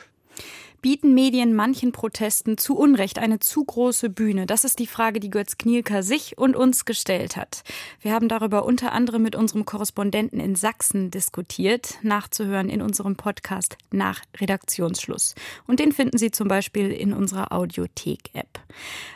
bieten 0.82 1.14
Medien 1.14 1.56
manchen 1.56 1.92
Protesten 1.92 2.58
zu 2.58 2.78
Unrecht 2.78 3.20
eine 3.20 3.40
zu 3.40 3.64
große 3.64 4.10
Bühne? 4.10 4.46
Das 4.46 4.64
ist 4.64 4.80
die 4.80 4.88
Frage, 4.88 5.20
die 5.20 5.30
Götz 5.30 5.58
Knielka 5.58 6.02
sich 6.02 6.38
und 6.38 6.56
uns 6.56 6.86
gestellt 6.86 7.36
hat. 7.36 7.64
Wir 8.02 8.14
haben 8.14 8.30
darüber 8.30 8.66
unter 8.66 8.92
anderem 8.94 9.22
mit 9.22 9.36
unserem 9.36 9.66
Korrespondenten 9.66 10.40
in 10.40 10.56
Sachsen 10.56 11.12
diskutiert, 11.12 11.98
nachzuhören 12.02 12.70
in 12.70 12.82
unserem 12.82 13.16
Podcast 13.16 13.78
nach 13.92 14.22
Redaktionsschluss. 14.40 15.36
Und 15.68 15.80
den 15.80 15.92
finden 15.92 16.18
Sie 16.18 16.32
zum 16.32 16.48
Beispiel 16.48 16.92
in 16.92 17.14
unserer 17.14 17.52
Audiothek-App. 17.52 18.60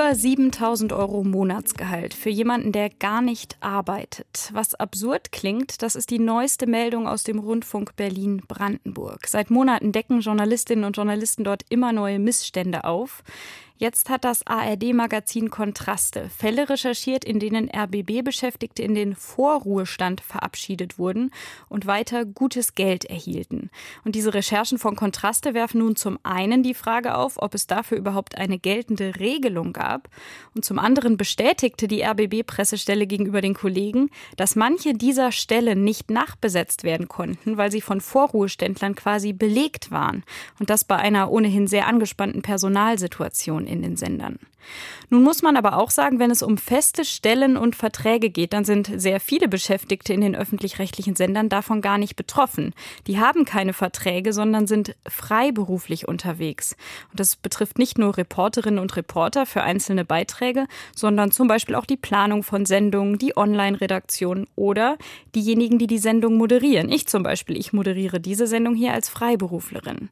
Über 0.07 0.15
7000 0.15 0.93
Euro 0.93 1.25
Monatsgehalt 1.25 2.15
für 2.15 2.31
jemanden, 2.31 2.71
der 2.71 2.91
gar 2.91 3.23
nicht 3.23 3.57
arbeitet. 3.59 4.51
Was 4.53 4.77
absurd 4.77 5.33
klingt, 5.33 5.83
das 5.83 5.97
ist 5.97 6.11
die 6.11 6.21
neueste 6.21 6.69
Meldung 6.69 7.09
aus 7.09 7.25
dem 7.25 7.41
Rundfunk 7.41 7.97
Berlin-Brandenburg. 7.97 9.27
Seit 9.27 9.51
Monaten 9.51 9.91
decken 9.91 10.21
Journalistinnen 10.21 10.85
und 10.85 10.97
Journalisten 10.97 11.43
dort 11.43 11.65
immer 11.71 11.93
neue 11.93 12.21
Missstände 12.21 12.85
auf. 12.85 13.25
Jetzt 13.79 14.09
hat 14.09 14.25
das 14.25 14.47
ARD-Magazin 14.47 15.51
Kontraste 15.51 16.31
Fälle 16.31 16.71
recherchiert, 16.71 17.27
in 17.27 17.39
denen 17.39 17.69
RBB-Beschäftigte 17.69 18.83
in 18.83 18.95
den 18.95 19.15
Vorruhestand 19.15 20.23
verabschiedet 20.23 20.99
wurden 20.99 21.31
und 21.69 21.85
weiter 21.85 22.25
gutes 22.25 22.75
Geld 22.75 23.05
erhielten. 23.05 23.69
Und 24.03 24.15
diese 24.15 24.33
Recherchen 24.33 24.79
von 24.79 24.97
Kontraste 24.97 25.53
werfen 25.53 25.81
nun 25.81 25.95
zum 25.95 26.19
einen 26.23 26.63
die 26.63 26.73
Frage 26.73 27.17
auf, 27.17 27.35
ob 27.37 27.55
es 27.55 27.67
dafür 27.67 27.99
überhaupt 27.99 28.39
eine 28.39 28.59
geltende 28.59 29.21
Regelung 29.21 29.75
gab. 29.75 30.09
Und 30.55 30.65
zum 30.65 30.79
anderen 30.79 31.19
bestätigte 31.19 31.87
die 31.87 32.03
RBB-Pressestelle 32.03 33.07
gegenüber 33.07 33.43
den 33.43 33.53
Kollegen, 33.53 34.09
dass 34.39 34.57
manche 34.57 34.95
dieser 34.95 35.33
Stellen 35.33 35.85
nicht 35.85 36.11
nachbesetzt 36.11 36.83
werden 36.83 37.09
konnten, 37.09 37.59
weil 37.59 37.71
sie 37.71 37.83
von 37.83 38.01
Vorruheständlern 38.01 38.95
quasi 38.95 39.35
belegt 39.35 39.91
waren. 39.91 40.25
Und 40.59 40.71
das 40.71 40.85
bei 40.85 40.97
einer 40.97 41.31
ohnehin 41.31 41.67
sehr 41.67 41.89
angespannten 41.89 42.41
Personalsituation 42.41 43.66
in 43.67 43.83
den 43.83 43.97
Sendern. 43.97 44.39
Nun 45.09 45.23
muss 45.23 45.43
man 45.43 45.57
aber 45.57 45.77
auch 45.77 45.91
sagen, 45.91 46.19
wenn 46.19 46.33
es 46.33 46.43
um 46.43 46.59
feste 46.59 47.05
Stellen 47.05 47.57
und 47.57 47.77
Verträge 47.77 48.29
geht, 48.29 48.53
dann 48.53 48.65
sind 48.65 48.91
sehr 49.01 49.21
viele 49.21 49.47
Beschäftigte 49.47 50.13
in 50.13 50.21
den 50.21 50.35
öffentlich-rechtlichen 50.35 51.15
Sendern 51.15 51.49
davon 51.49 51.81
gar 51.81 51.97
nicht 51.97 52.17
betroffen. 52.17 52.75
Die 53.07 53.21
haben 53.21 53.45
keine 53.45 53.73
Verträge, 53.73 54.33
sondern 54.33 54.67
sind 54.67 54.97
freiberuflich 55.09 56.09
unterwegs. 56.09 56.77
Und 57.11 57.21
das 57.21 57.37
betrifft 57.37 57.79
nicht 57.79 57.99
nur 57.99 58.17
Reporterinnen 58.17 58.81
und 58.81 58.97
Reporter 58.97 59.47
für 59.47 59.63
einzelne 59.63 60.05
Beiträge, 60.05 60.67
sondern 60.95 61.31
zum 61.31 61.47
Beispiel 61.47 61.77
auch 61.77 61.87
die 61.87 61.97
Planung 61.97 62.43
von 62.43 62.67
Sendungen, 62.67 63.19
die 63.19 63.37
Online-Redaktion 63.37 64.49
oder 64.57 64.99
diejenigen, 65.37 65.79
die 65.79 65.87
die 65.87 65.99
Sendung 65.99 66.37
moderieren. 66.37 66.91
Ich 66.91 67.07
zum 67.07 67.23
Beispiel, 67.23 67.57
ich 67.57 67.73
moderiere 67.73 68.19
diese 68.19 68.49
Sendung 68.49 68.75
hier 68.75 68.93
als 68.93 69.09
Freiberuflerin. 69.09 70.09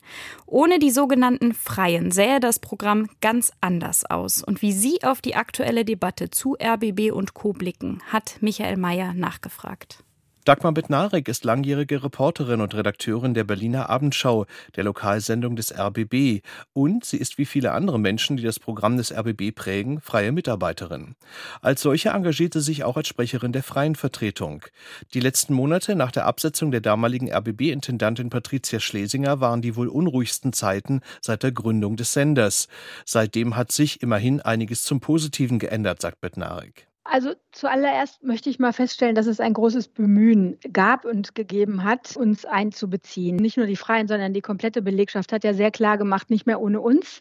Ohne 0.47 0.79
die 0.79 0.91
sogenannten 0.91 1.53
Freien 1.53 2.13
sähe 2.13 2.39
das 2.39 2.61
Programm 2.61 3.09
ganz 3.21 3.53
anders 3.61 4.05
aus 4.05 4.44
und 4.45 4.63
wie 4.63 4.73
Sie 4.73 5.03
auf 5.03 5.21
die 5.21 5.35
aktuelle 5.35 5.85
Debatte 5.85 6.31
zu 6.31 6.57
RBB 6.61 7.13
und 7.13 7.35
Co. 7.35 7.53
blicken, 7.53 8.03
hat 8.07 8.37
Michael 8.41 8.77
Mayer 8.77 9.15
nachgefragt. 9.15 10.05
Dagmar 10.45 10.73
Bednarek 10.73 11.27
ist 11.29 11.47
langjährige 11.47 12.05
Reporterin 12.05 12.61
und 12.61 12.75
Redakteurin 12.75 13.33
der 13.33 13.45
Berliner 13.45 13.89
Abendschau, 13.89 14.45
der 14.77 14.85
Lokalsendung 14.85 15.57
des 15.57 15.73
RBB. 15.75 16.43
Und 16.75 17.07
sie 17.07 17.17
ist 17.17 17.39
wie 17.39 17.47
viele 17.47 17.73
andere 17.73 17.99
Menschen, 17.99 18.37
die 18.37 18.43
das 18.43 18.61
Programm 18.61 18.99
des 18.99 19.11
RBB 19.11 19.55
prägen, 19.55 20.03
freie 20.03 20.33
Mitarbeiterin. 20.33 21.15
Als 21.63 21.81
solche 21.81 22.11
engagiert 22.11 22.53
sie 22.53 22.61
sich 22.61 22.85
auch 22.85 22.99
als 22.99 23.09
Sprecherin 23.09 23.53
der 23.53 23.63
freien 23.63 23.95
Vertretung. 23.95 24.67
Die 25.15 25.21
letzten 25.21 25.55
Monate 25.55 25.95
nach 25.95 26.13
der 26.13 26.27
Absetzung 26.27 26.71
der 26.71 26.83
damaligen 26.83 27.33
RBB-Intendantin 27.33 28.29
Patricia 28.29 28.81
Schlesinger 28.81 29.41
waren 29.41 29.63
die 29.63 29.77
wohl 29.77 29.89
unruhigsten 29.89 30.53
Zeiten 30.53 31.01
seit 31.23 31.43
der 31.43 31.53
Gründung 31.53 31.97
des 31.97 32.13
Senders. 32.13 32.69
Seitdem 33.07 33.57
hat 33.57 33.73
sich 33.73 34.03
immerhin 34.03 34.43
einiges 34.43 34.83
zum 34.83 35.01
Positiven 35.01 35.59
geändert, 35.59 36.03
sagt 36.03 36.21
Bednarek. 36.21 36.87
Also 37.07 37.35
zuallererst 37.53 38.23
möchte 38.25 38.49
ich 38.49 38.59
mal 38.59 38.73
feststellen, 38.73 39.15
dass 39.15 39.27
es 39.27 39.39
ein 39.39 39.53
großes 39.53 39.89
Bemühen 39.89 40.59
gab 40.73 41.05
und 41.05 41.35
gegeben 41.35 41.85
hat, 41.85 42.17
uns 42.17 42.47
einzubeziehen. 42.47 43.37
Nicht 43.37 43.59
nur 43.59 43.67
die 43.67 43.77
Freien, 43.77 44.09
sondern 44.09 44.33
die 44.33 44.41
komplette 44.41 44.81
Belegschaft 44.81 45.31
hat 45.31 45.45
ja 45.45 45.53
sehr 45.53 45.71
klar 45.71 45.99
gemacht, 45.99 46.31
nicht 46.31 46.47
mehr 46.47 46.63
ohne 46.63 46.81
uns. 46.81 47.21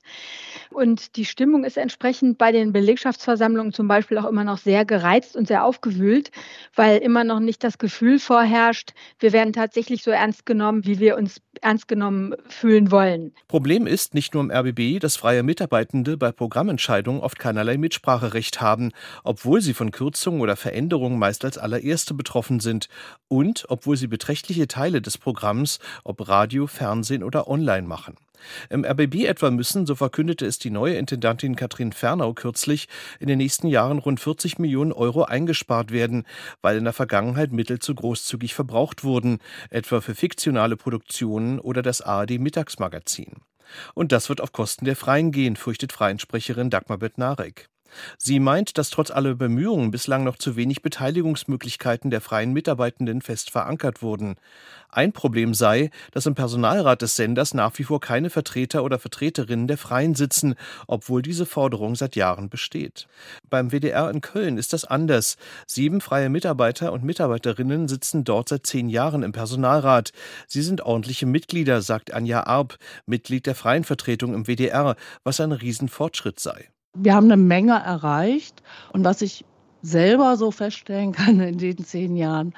Und 0.70 1.18
die 1.18 1.26
Stimmung 1.26 1.66
ist 1.66 1.78
entsprechend 1.78 2.38
bei 2.38 2.54
den 2.54 2.72
Belegschaftsversammlungen 2.72 3.74
zum 3.74 3.90
Beispiel 3.90 4.18
auch 4.18 4.30
immer 4.30 4.46
noch 4.46 4.58
sehr 4.58 4.86
gereizt 4.86 5.36
und 5.36 5.50
sehr 5.50 5.66
aufgewühlt, 5.66 6.32
weil 6.76 7.00
immer 7.00 7.26
noch 7.26 7.42
nicht 7.42 7.62
das 7.62 7.78
Gefühl 7.78 8.20
vorherrscht, 8.20 8.94
wir 9.20 9.34
werden 9.34 9.52
tatsächlich 9.52 10.02
so 10.02 10.12
ernst 10.12 10.46
genommen, 10.46 10.86
wie 10.86 11.00
wir 11.00 11.18
uns 11.18 11.42
ernst 11.62 11.88
genommen 11.88 12.36
fühlen 12.48 12.90
wollen. 12.92 13.34
Problem 13.48 13.88
ist 13.88 14.14
nicht 14.14 14.34
nur 14.34 14.44
im 14.44 14.52
RBB, 14.52 15.00
dass 15.00 15.16
freie 15.16 15.44
Mitarbeitende 15.44 16.18
bei 16.18 16.32
Programmentscheidungen 16.32 17.22
oft 17.22 17.38
keinerlei 17.38 17.78
Mitspracherecht 17.78 18.62
haben, 18.62 18.92
obwohl 19.24 19.62
sie 19.62 19.73
sie 19.74 19.78
von 19.78 19.92
Kürzungen 19.92 20.42
oder 20.42 20.56
Veränderungen 20.56 21.18
meist 21.18 21.44
als 21.44 21.58
allererste 21.58 22.14
betroffen 22.14 22.60
sind 22.60 22.90
und 23.28 23.66
obwohl 23.70 23.98
sie 23.98 24.08
beträchtliche 24.08 24.68
Teile 24.68 25.02
des 25.02 25.18
Programms, 25.18 25.80
ob 26.04 26.28
Radio, 26.28 26.68
Fernsehen 26.68 27.24
oder 27.24 27.48
online 27.48 27.88
machen. 27.88 28.16
Im 28.70 28.86
RBB 28.86 29.26
etwa 29.26 29.50
müssen, 29.52 29.86
so 29.86 29.96
verkündete 29.96 30.46
es 30.46 30.60
die 30.60 30.70
neue 30.70 30.96
Intendantin 30.96 31.56
Katrin 31.56 31.94
Fernau 31.94 32.34
kürzlich, 32.34 32.88
in 33.20 33.28
den 33.28 33.38
nächsten 33.38 33.68
Jahren 33.68 34.00
rund 34.00 34.20
40 34.20 34.60
Millionen 34.60 34.92
Euro 34.92 35.24
eingespart 35.24 35.92
werden, 35.92 36.26
weil 36.62 36.78
in 36.78 36.84
der 36.84 36.94
Vergangenheit 36.94 37.52
Mittel 37.52 37.80
zu 37.80 37.96
großzügig 37.96 38.54
verbraucht 38.54 39.04
wurden, 39.04 39.40
etwa 39.70 40.02
für 40.02 40.14
fiktionale 40.14 40.76
Produktionen 40.76 41.60
oder 41.60 41.82
das 41.82 42.02
ARD 42.02 42.38
Mittagsmagazin. 42.40 43.38
Und 43.96 44.12
das 44.12 44.30
wird 44.30 44.42
auf 44.42 44.52
Kosten 44.52 44.86
der 44.86 44.98
Freien 44.98 45.32
gehen, 45.32 45.56
fürchtet 45.56 45.94
Freiensprecherin 45.94 46.70
Dagmar 46.70 46.98
Bednarek. 46.98 47.70
Sie 48.18 48.40
meint, 48.40 48.78
dass 48.78 48.90
trotz 48.90 49.12
aller 49.12 49.36
Bemühungen 49.36 49.92
bislang 49.92 50.24
noch 50.24 50.38
zu 50.38 50.56
wenig 50.56 50.82
Beteiligungsmöglichkeiten 50.82 52.12
der 52.12 52.22
freien 52.22 52.54
Mitarbeitenden 52.54 53.22
fest 53.22 53.52
verankert 53.52 54.02
wurden. 54.02 54.36
Ein 54.94 55.12
Problem 55.12 55.56
sei, 55.56 55.90
dass 56.12 56.28
im 56.28 56.36
Personalrat 56.36 57.02
des 57.02 57.16
Senders 57.16 57.56
nach 57.56 57.78
wie 57.80 57.84
vor 57.84 58.00
keine 58.00 58.30
Vertreter 58.30 58.84
oder 58.84 59.00
Vertreterinnen 59.00 59.68
der 59.68 59.80
Freien 59.80 60.14
sitzen, 60.14 60.54
obwohl 60.86 61.24
diese 61.24 61.48
Forderung 61.48 61.96
seit 61.96 62.16
Jahren 62.16 62.48
besteht. 62.48 63.08
Beim 63.50 63.72
WDR 63.72 64.12
in 64.12 64.22
Köln 64.22 64.60
ist 64.60 64.72
das 64.72 64.86
anders. 64.86 65.38
Sieben 65.66 66.00
freie 66.00 66.30
Mitarbeiter 66.30 66.94
und 66.94 67.04
Mitarbeiterinnen 67.04 67.88
sitzen 67.88 68.24
dort 68.24 68.50
seit 68.50 68.68
zehn 68.68 68.88
Jahren 68.88 69.24
im 69.24 69.32
Personalrat. 69.32 70.12
Sie 70.48 70.62
sind 70.62 70.82
ordentliche 70.82 71.26
Mitglieder, 71.26 71.82
sagt 71.82 72.14
Anja 72.14 72.46
Arp, 72.46 72.78
Mitglied 73.08 73.48
der 73.48 73.56
Freien 73.56 73.84
Vertretung 73.84 74.36
im 74.36 74.46
WDR, 74.46 74.96
was 75.24 75.40
ein 75.40 75.54
Riesenfortschritt 75.54 76.40
sei. 76.40 76.70
Wir 76.96 77.16
haben 77.16 77.26
eine 77.26 77.38
Menge 77.38 77.74
erreicht 77.74 78.62
und 78.92 79.04
was 79.04 79.24
ich 79.24 79.46
selber 79.82 80.38
so 80.38 80.52
feststellen 80.52 81.12
kann 81.12 81.40
in 81.40 81.58
den 81.58 81.84
zehn 81.84 82.16
Jahren, 82.16 82.54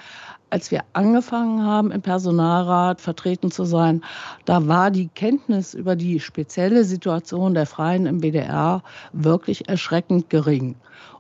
als 0.50 0.72
wir 0.72 0.84
angefangen 0.92 1.64
haben, 1.64 1.90
im 1.90 2.02
Personalrat 2.02 3.00
vertreten 3.00 3.50
zu 3.50 3.64
sein, 3.64 4.04
da 4.44 4.68
war 4.68 4.92
die 4.92 5.08
Kenntnis 5.08 5.74
über 5.74 5.96
die 5.96 6.20
spezielle 6.20 6.84
Situation 6.84 7.54
der 7.54 7.66
Freien 7.66 8.06
im 8.06 8.20
BDR 8.20 8.84
wirklich 9.14 9.70
erschreckend 9.70 10.30
gering. 10.30 10.76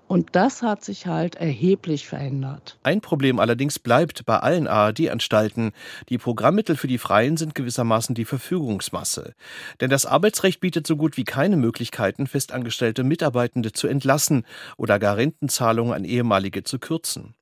Und 0.08 0.36
das 0.36 0.62
hat 0.62 0.84
sich 0.84 1.08
halt 1.08 1.36
erheblich 1.36 2.08
verändert. 2.08 2.78
Ein 2.84 3.02
Problem 3.02 3.40
allerdings 3.40 3.80
bleibt 3.80 4.26
bei 4.26 4.38
allen 4.38 4.68
ARD-Anstalten. 4.68 5.72
Die 6.10 6.18
Programmmittel 6.18 6.76
für 6.76 6.88
die 6.88 6.98
Freien 6.98 7.38
sind 7.38 7.56
gewissermaßen 7.56 8.16
die 8.16 8.26
Verfügungsmasse. 8.26 9.34
Denn 9.82 9.90
das 9.90 10.06
Arbeitsrecht 10.06 10.60
bietet 10.60 10.88
so 10.88 10.96
gut 10.96 11.18
wie 11.18 11.24
keine 11.24 11.58
Möglichkeiten, 11.58 12.28
festangestellte 12.28 13.04
Mitarbeitende 13.04 13.72
zu 13.72 13.88
entlassen 13.88 14.46
oder 14.78 15.00
gar 15.00 15.18
Rentenzahlungen 15.18 15.94
an 15.94 16.06
ehemalige 16.06 16.64
zu 16.64 16.80
kürzen. 16.80 17.35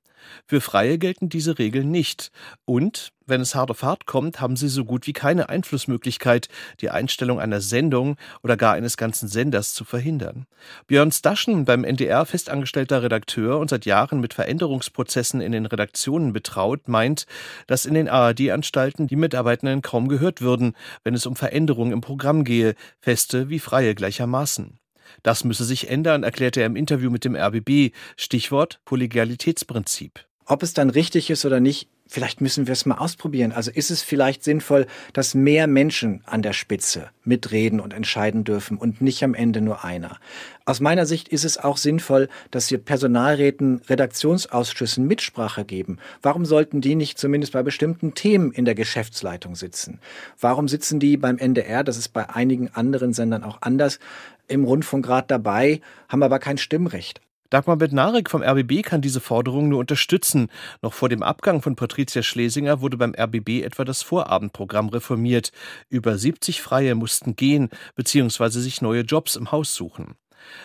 Für 0.45 0.61
Freie 0.61 0.97
gelten 0.97 1.29
diese 1.29 1.59
Regeln 1.59 1.89
nicht. 1.91 2.31
Und, 2.65 3.11
wenn 3.25 3.41
es 3.41 3.55
hart 3.55 3.71
auf 3.71 3.83
hart 3.83 4.05
kommt, 4.05 4.41
haben 4.41 4.55
sie 4.55 4.67
so 4.67 4.83
gut 4.83 5.07
wie 5.07 5.13
keine 5.13 5.49
Einflussmöglichkeit, 5.49 6.49
die 6.81 6.89
Einstellung 6.89 7.39
einer 7.39 7.61
Sendung 7.61 8.17
oder 8.43 8.57
gar 8.57 8.73
eines 8.73 8.97
ganzen 8.97 9.27
Senders 9.27 9.73
zu 9.73 9.85
verhindern. 9.85 10.45
Björn 10.87 11.11
Staschen, 11.11 11.65
beim 11.65 11.83
NDR 11.83 12.25
festangestellter 12.25 13.01
Redakteur 13.03 13.59
und 13.59 13.69
seit 13.69 13.85
Jahren 13.85 14.19
mit 14.19 14.33
Veränderungsprozessen 14.33 15.41
in 15.41 15.51
den 15.51 15.65
Redaktionen 15.65 16.33
betraut, 16.33 16.87
meint, 16.87 17.25
dass 17.67 17.85
in 17.85 17.93
den 17.93 18.09
ARD-Anstalten 18.09 19.07
die 19.07 19.15
Mitarbeitenden 19.15 19.81
kaum 19.81 20.09
gehört 20.09 20.41
würden, 20.41 20.75
wenn 21.03 21.13
es 21.13 21.25
um 21.25 21.35
Veränderungen 21.35 21.93
im 21.93 22.01
Programm 22.01 22.43
gehe, 22.43 22.75
feste 22.99 23.49
wie 23.49 23.59
freie 23.59 23.95
gleichermaßen. 23.95 24.79
Das 25.21 25.43
müsse 25.43 25.63
sich 25.63 25.89
ändern, 25.89 26.23
erklärte 26.23 26.61
er 26.61 26.67
im 26.67 26.75
Interview 26.75 27.09
mit 27.09 27.25
dem 27.25 27.35
RBB. 27.35 27.93
Stichwort 28.17 28.79
Kollegialitätsprinzip. 28.85 30.25
Ob 30.45 30.63
es 30.63 30.73
dann 30.73 30.89
richtig 30.89 31.29
ist 31.29 31.45
oder 31.45 31.59
nicht, 31.59 31.87
vielleicht 32.07 32.41
müssen 32.41 32.67
wir 32.67 32.73
es 32.73 32.85
mal 32.85 32.97
ausprobieren. 32.97 33.51
Also 33.51 33.71
ist 33.71 33.91
es 33.91 34.01
vielleicht 34.01 34.43
sinnvoll, 34.43 34.87
dass 35.13 35.35
mehr 35.35 35.67
Menschen 35.67 36.21
an 36.25 36.41
der 36.41 36.53
Spitze 36.53 37.09
mitreden 37.23 37.79
und 37.79 37.93
entscheiden 37.93 38.43
dürfen 38.43 38.77
und 38.77 39.01
nicht 39.01 39.23
am 39.23 39.33
Ende 39.33 39.61
nur 39.61 39.83
einer. 39.83 40.19
Aus 40.65 40.79
meiner 40.79 41.05
Sicht 41.05 41.27
ist 41.29 41.43
es 41.43 41.57
auch 41.57 41.77
sinnvoll, 41.77 42.29
dass 42.51 42.71
wir 42.71 42.77
Personalräten, 42.77 43.81
Redaktionsausschüssen 43.87 45.07
Mitsprache 45.07 45.65
geben. 45.65 45.97
Warum 46.21 46.45
sollten 46.45 46.81
die 46.81 46.95
nicht 46.95 47.17
zumindest 47.17 47.53
bei 47.53 47.63
bestimmten 47.63 48.13
Themen 48.13 48.51
in 48.51 48.65
der 48.65 48.75
Geschäftsleitung 48.75 49.55
sitzen? 49.55 49.99
Warum 50.39 50.67
sitzen 50.67 50.99
die 50.99 51.17
beim 51.17 51.37
NDR, 51.37 51.83
das 51.83 51.97
ist 51.97 52.09
bei 52.09 52.29
einigen 52.29 52.69
anderen 52.69 53.13
Sendern 53.13 53.43
auch 53.43 53.57
anders, 53.61 53.99
im 54.47 54.65
Rundfunkrat 54.65 55.31
dabei, 55.31 55.81
haben 56.09 56.23
aber 56.23 56.39
kein 56.39 56.57
Stimmrecht. 56.57 57.21
Dagmar 57.53 57.77
Bednarek 57.77 58.31
vom 58.31 58.41
RBB 58.41 58.81
kann 58.81 59.03
diese 59.03 59.19
Forderung 59.19 59.69
nur 59.69 59.77
unterstützen. 59.77 60.49
Noch 60.81 60.91
vor 60.91 61.07
dem 61.07 61.21
Abgang 61.21 61.61
von 61.61 61.75
Patricia 61.75 62.23
Schlesinger 62.23 62.81
wurde 62.81 62.97
beim 62.97 63.13
RBB 63.15 63.61
etwa 63.61 63.85
das 63.85 64.01
Vorabendprogramm 64.01 64.89
reformiert. 64.89 65.51
Über 65.87 66.17
70 66.17 66.63
Freie 66.63 66.95
mussten 66.95 67.35
gehen 67.35 67.69
bzw. 67.95 68.49
sich 68.49 68.81
neue 68.81 69.01
Jobs 69.01 69.35
im 69.35 69.51
Haus 69.51 69.75
suchen. 69.75 70.15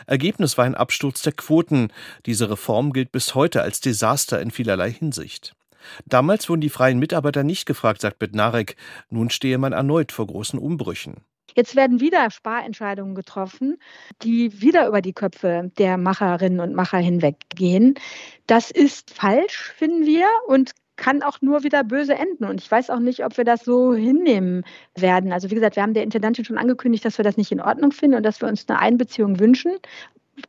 Ergebnis 0.07 0.57
war 0.57 0.65
ein 0.65 0.75
Absturz 0.75 1.21
der 1.21 1.35
Quoten. 1.35 1.93
Diese 2.25 2.49
Reform 2.49 2.95
gilt 2.95 3.13
bis 3.13 3.35
heute 3.35 3.61
als 3.61 3.81
Desaster 3.81 4.41
in 4.41 4.51
vielerlei 4.51 4.91
Hinsicht. 4.91 5.55
Damals 6.07 6.49
wurden 6.49 6.63
die 6.63 6.71
freien 6.71 6.99
Mitarbeiter 6.99 7.45
nicht 7.45 7.67
gefragt, 7.67 8.01
sagt 8.01 8.19
Bednarek. 8.19 8.77
Nun 9.11 9.29
stehe 9.29 9.59
man 9.59 9.75
erneut 9.75 10.11
vor 10.11 10.27
großen 10.27 10.59
Umbrüchen. 10.59 11.17
Jetzt 11.59 11.75
werden 11.75 11.99
wieder 11.99 12.31
Sparentscheidungen 12.31 13.17
getroffen, 13.17 13.79
die 14.23 14.63
wieder 14.63 14.87
über 14.87 15.03
die 15.03 15.13
Köpfe 15.13 15.73
der 15.77 15.99
Macherinnen 15.99 16.61
und 16.61 16.73
Macher 16.73 16.99
hinweggehen. 16.99 17.97
Das 18.47 18.71
ist 18.71 19.11
falsch, 19.11 19.73
finden 19.77 20.07
wir, 20.07 20.29
und 20.47 20.71
kann 20.95 21.21
auch 21.25 21.41
nur 21.41 21.65
wieder 21.65 21.83
böse 21.83 22.15
enden. 22.15 22.45
Und 22.45 22.61
ich 22.61 22.71
weiß 22.71 22.91
auch 22.91 23.01
nicht, 23.01 23.25
ob 23.25 23.37
wir 23.37 23.43
das 23.43 23.65
so 23.65 23.93
hinnehmen 23.93 24.63
werden. 24.95 25.33
Also 25.33 25.51
wie 25.51 25.57
gesagt, 25.57 25.75
wir 25.75 25.83
haben 25.83 25.95
der 25.95 26.05
Intendantin 26.05 26.45
schon 26.45 26.59
angekündigt, 26.59 27.05
dass 27.05 27.19
wir 27.19 27.25
das 27.25 27.37
nicht 27.37 27.51
in 27.51 27.61
Ordnung 27.61 27.91
finden 27.91 28.19
und 28.19 28.23
dass 28.23 28.41
wir 28.41 28.47
uns 28.47 28.65
eine 28.69 28.79
Einbeziehung 28.79 29.41
wünschen. 29.41 29.73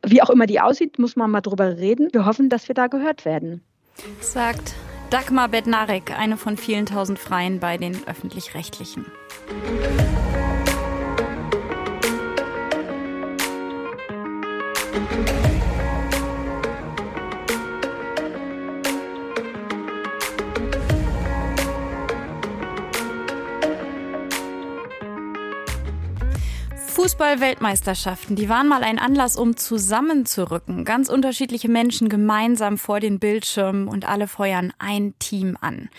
Wie 0.06 0.22
auch 0.22 0.30
immer 0.30 0.46
die 0.46 0.60
aussieht, 0.60 1.00
muss 1.00 1.16
man 1.16 1.32
mal 1.32 1.40
drüber 1.40 1.76
reden. 1.76 2.10
Wir 2.12 2.24
hoffen, 2.24 2.50
dass 2.50 2.68
wir 2.68 2.76
da 2.76 2.86
gehört 2.86 3.24
werden. 3.24 3.64
Sagt 4.20 4.76
Dagmar 5.10 5.48
Bednarek, 5.48 6.16
eine 6.16 6.36
von 6.36 6.56
vielen 6.56 6.86
tausend 6.86 7.18
Freien 7.18 7.58
bei 7.58 7.78
den 7.78 7.96
öffentlich-rechtlichen. 8.06 9.06
Fußball-Weltmeisterschaften, 27.20 28.34
die 28.34 28.48
waren 28.48 28.66
mal 28.66 28.82
ein 28.82 28.98
Anlass, 28.98 29.36
um 29.36 29.54
zusammenzurücken. 29.54 30.86
Ganz 30.86 31.10
unterschiedliche 31.10 31.68
Menschen 31.68 32.08
gemeinsam 32.08 32.78
vor 32.78 32.98
den 32.98 33.18
Bildschirmen 33.18 33.88
und 33.88 34.08
alle 34.08 34.26
feuern 34.26 34.72
ein 34.78 35.12
Team 35.18 35.58
an. 35.60 35.90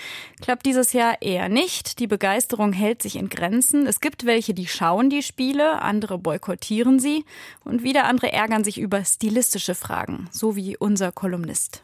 Klappt 0.42 0.66
dieses 0.66 0.94
Jahr 0.94 1.22
eher 1.22 1.48
nicht. 1.48 2.00
Die 2.00 2.08
Begeisterung 2.08 2.74
hält 2.74 3.04
sich 3.04 3.18
in 3.18 3.30
Grenzen. 3.30 3.86
Es 3.86 4.00
gibt 4.00 4.26
welche, 4.26 4.56
die 4.56 4.66
schauen 4.66 5.12
die 5.12 5.22
Spiele, 5.22 5.84
andere 5.84 6.18
boykottieren 6.18 6.98
sie 6.98 7.24
und 7.64 7.84
wieder 7.84 8.06
andere 8.06 8.34
ärgern 8.34 8.64
sich 8.64 8.80
über 8.80 9.06
stilistische 9.06 9.76
Fragen, 9.76 10.28
so 10.32 10.56
wie 10.56 10.76
unser 10.76 11.12
Kolumnist. 11.12 11.84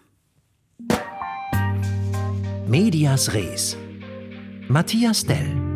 Medias 2.65 3.35
Res. 3.35 3.77
Matthias 4.67 5.27
Dell. 5.27 5.66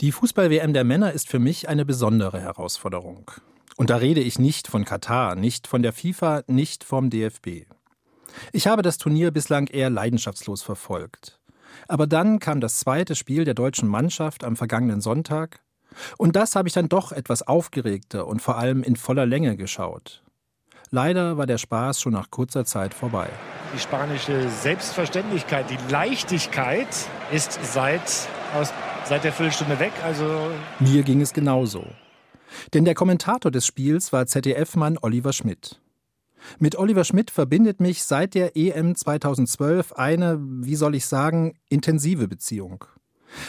Die 0.00 0.12
Fußball-WM 0.12 0.72
der 0.74 0.84
Männer 0.84 1.10
ist 1.10 1.28
für 1.28 1.40
mich 1.40 1.68
eine 1.68 1.84
besondere 1.84 2.40
Herausforderung. 2.40 3.32
Und 3.76 3.90
da 3.90 3.96
rede 3.96 4.20
ich 4.20 4.38
nicht 4.38 4.68
von 4.68 4.84
Katar, 4.84 5.34
nicht 5.34 5.66
von 5.66 5.82
der 5.82 5.92
FIFA, 5.92 6.42
nicht 6.46 6.84
vom 6.84 7.10
DFB. 7.10 7.66
Ich 8.52 8.68
habe 8.68 8.82
das 8.82 8.98
Turnier 8.98 9.32
bislang 9.32 9.66
eher 9.66 9.90
leidenschaftslos 9.90 10.62
verfolgt. 10.62 11.40
Aber 11.88 12.06
dann 12.06 12.38
kam 12.38 12.60
das 12.60 12.78
zweite 12.78 13.16
Spiel 13.16 13.44
der 13.44 13.54
deutschen 13.54 13.88
Mannschaft 13.88 14.44
am 14.44 14.54
vergangenen 14.54 15.00
Sonntag, 15.00 15.62
und 16.16 16.36
das 16.36 16.54
habe 16.54 16.68
ich 16.68 16.74
dann 16.74 16.88
doch 16.88 17.10
etwas 17.10 17.42
aufgeregter 17.42 18.28
und 18.28 18.40
vor 18.40 18.56
allem 18.56 18.84
in 18.84 18.94
voller 18.94 19.26
Länge 19.26 19.56
geschaut. 19.56 20.22
Leider 20.90 21.38
war 21.38 21.46
der 21.46 21.58
Spaß 21.58 22.00
schon 22.00 22.12
nach 22.12 22.30
kurzer 22.30 22.64
Zeit 22.64 22.94
vorbei. 22.94 23.28
Die 23.74 23.80
spanische 23.80 24.48
Selbstverständlichkeit, 24.48 25.68
die 25.70 25.92
Leichtigkeit 25.92 26.88
ist 27.32 27.58
seit 27.64 28.28
aus 28.54 28.72
seit 29.08 29.24
der 29.24 29.32
Viertelstunde 29.32 29.78
weg. 29.78 29.92
Also 30.04 30.50
Mir 30.80 31.02
ging 31.02 31.20
es 31.20 31.32
genauso. 31.32 31.84
Denn 32.74 32.84
der 32.84 32.94
Kommentator 32.94 33.50
des 33.50 33.66
Spiels 33.66 34.12
war 34.12 34.26
ZDF-Mann 34.26 34.98
Oliver 35.00 35.32
Schmidt. 35.32 35.80
Mit 36.58 36.76
Oliver 36.76 37.04
Schmidt 37.04 37.30
verbindet 37.30 37.80
mich 37.80 38.04
seit 38.04 38.34
der 38.34 38.56
EM 38.56 38.94
2012 38.94 39.92
eine, 39.94 40.38
wie 40.40 40.76
soll 40.76 40.94
ich 40.94 41.06
sagen, 41.06 41.54
intensive 41.68 42.28
Beziehung. 42.28 42.84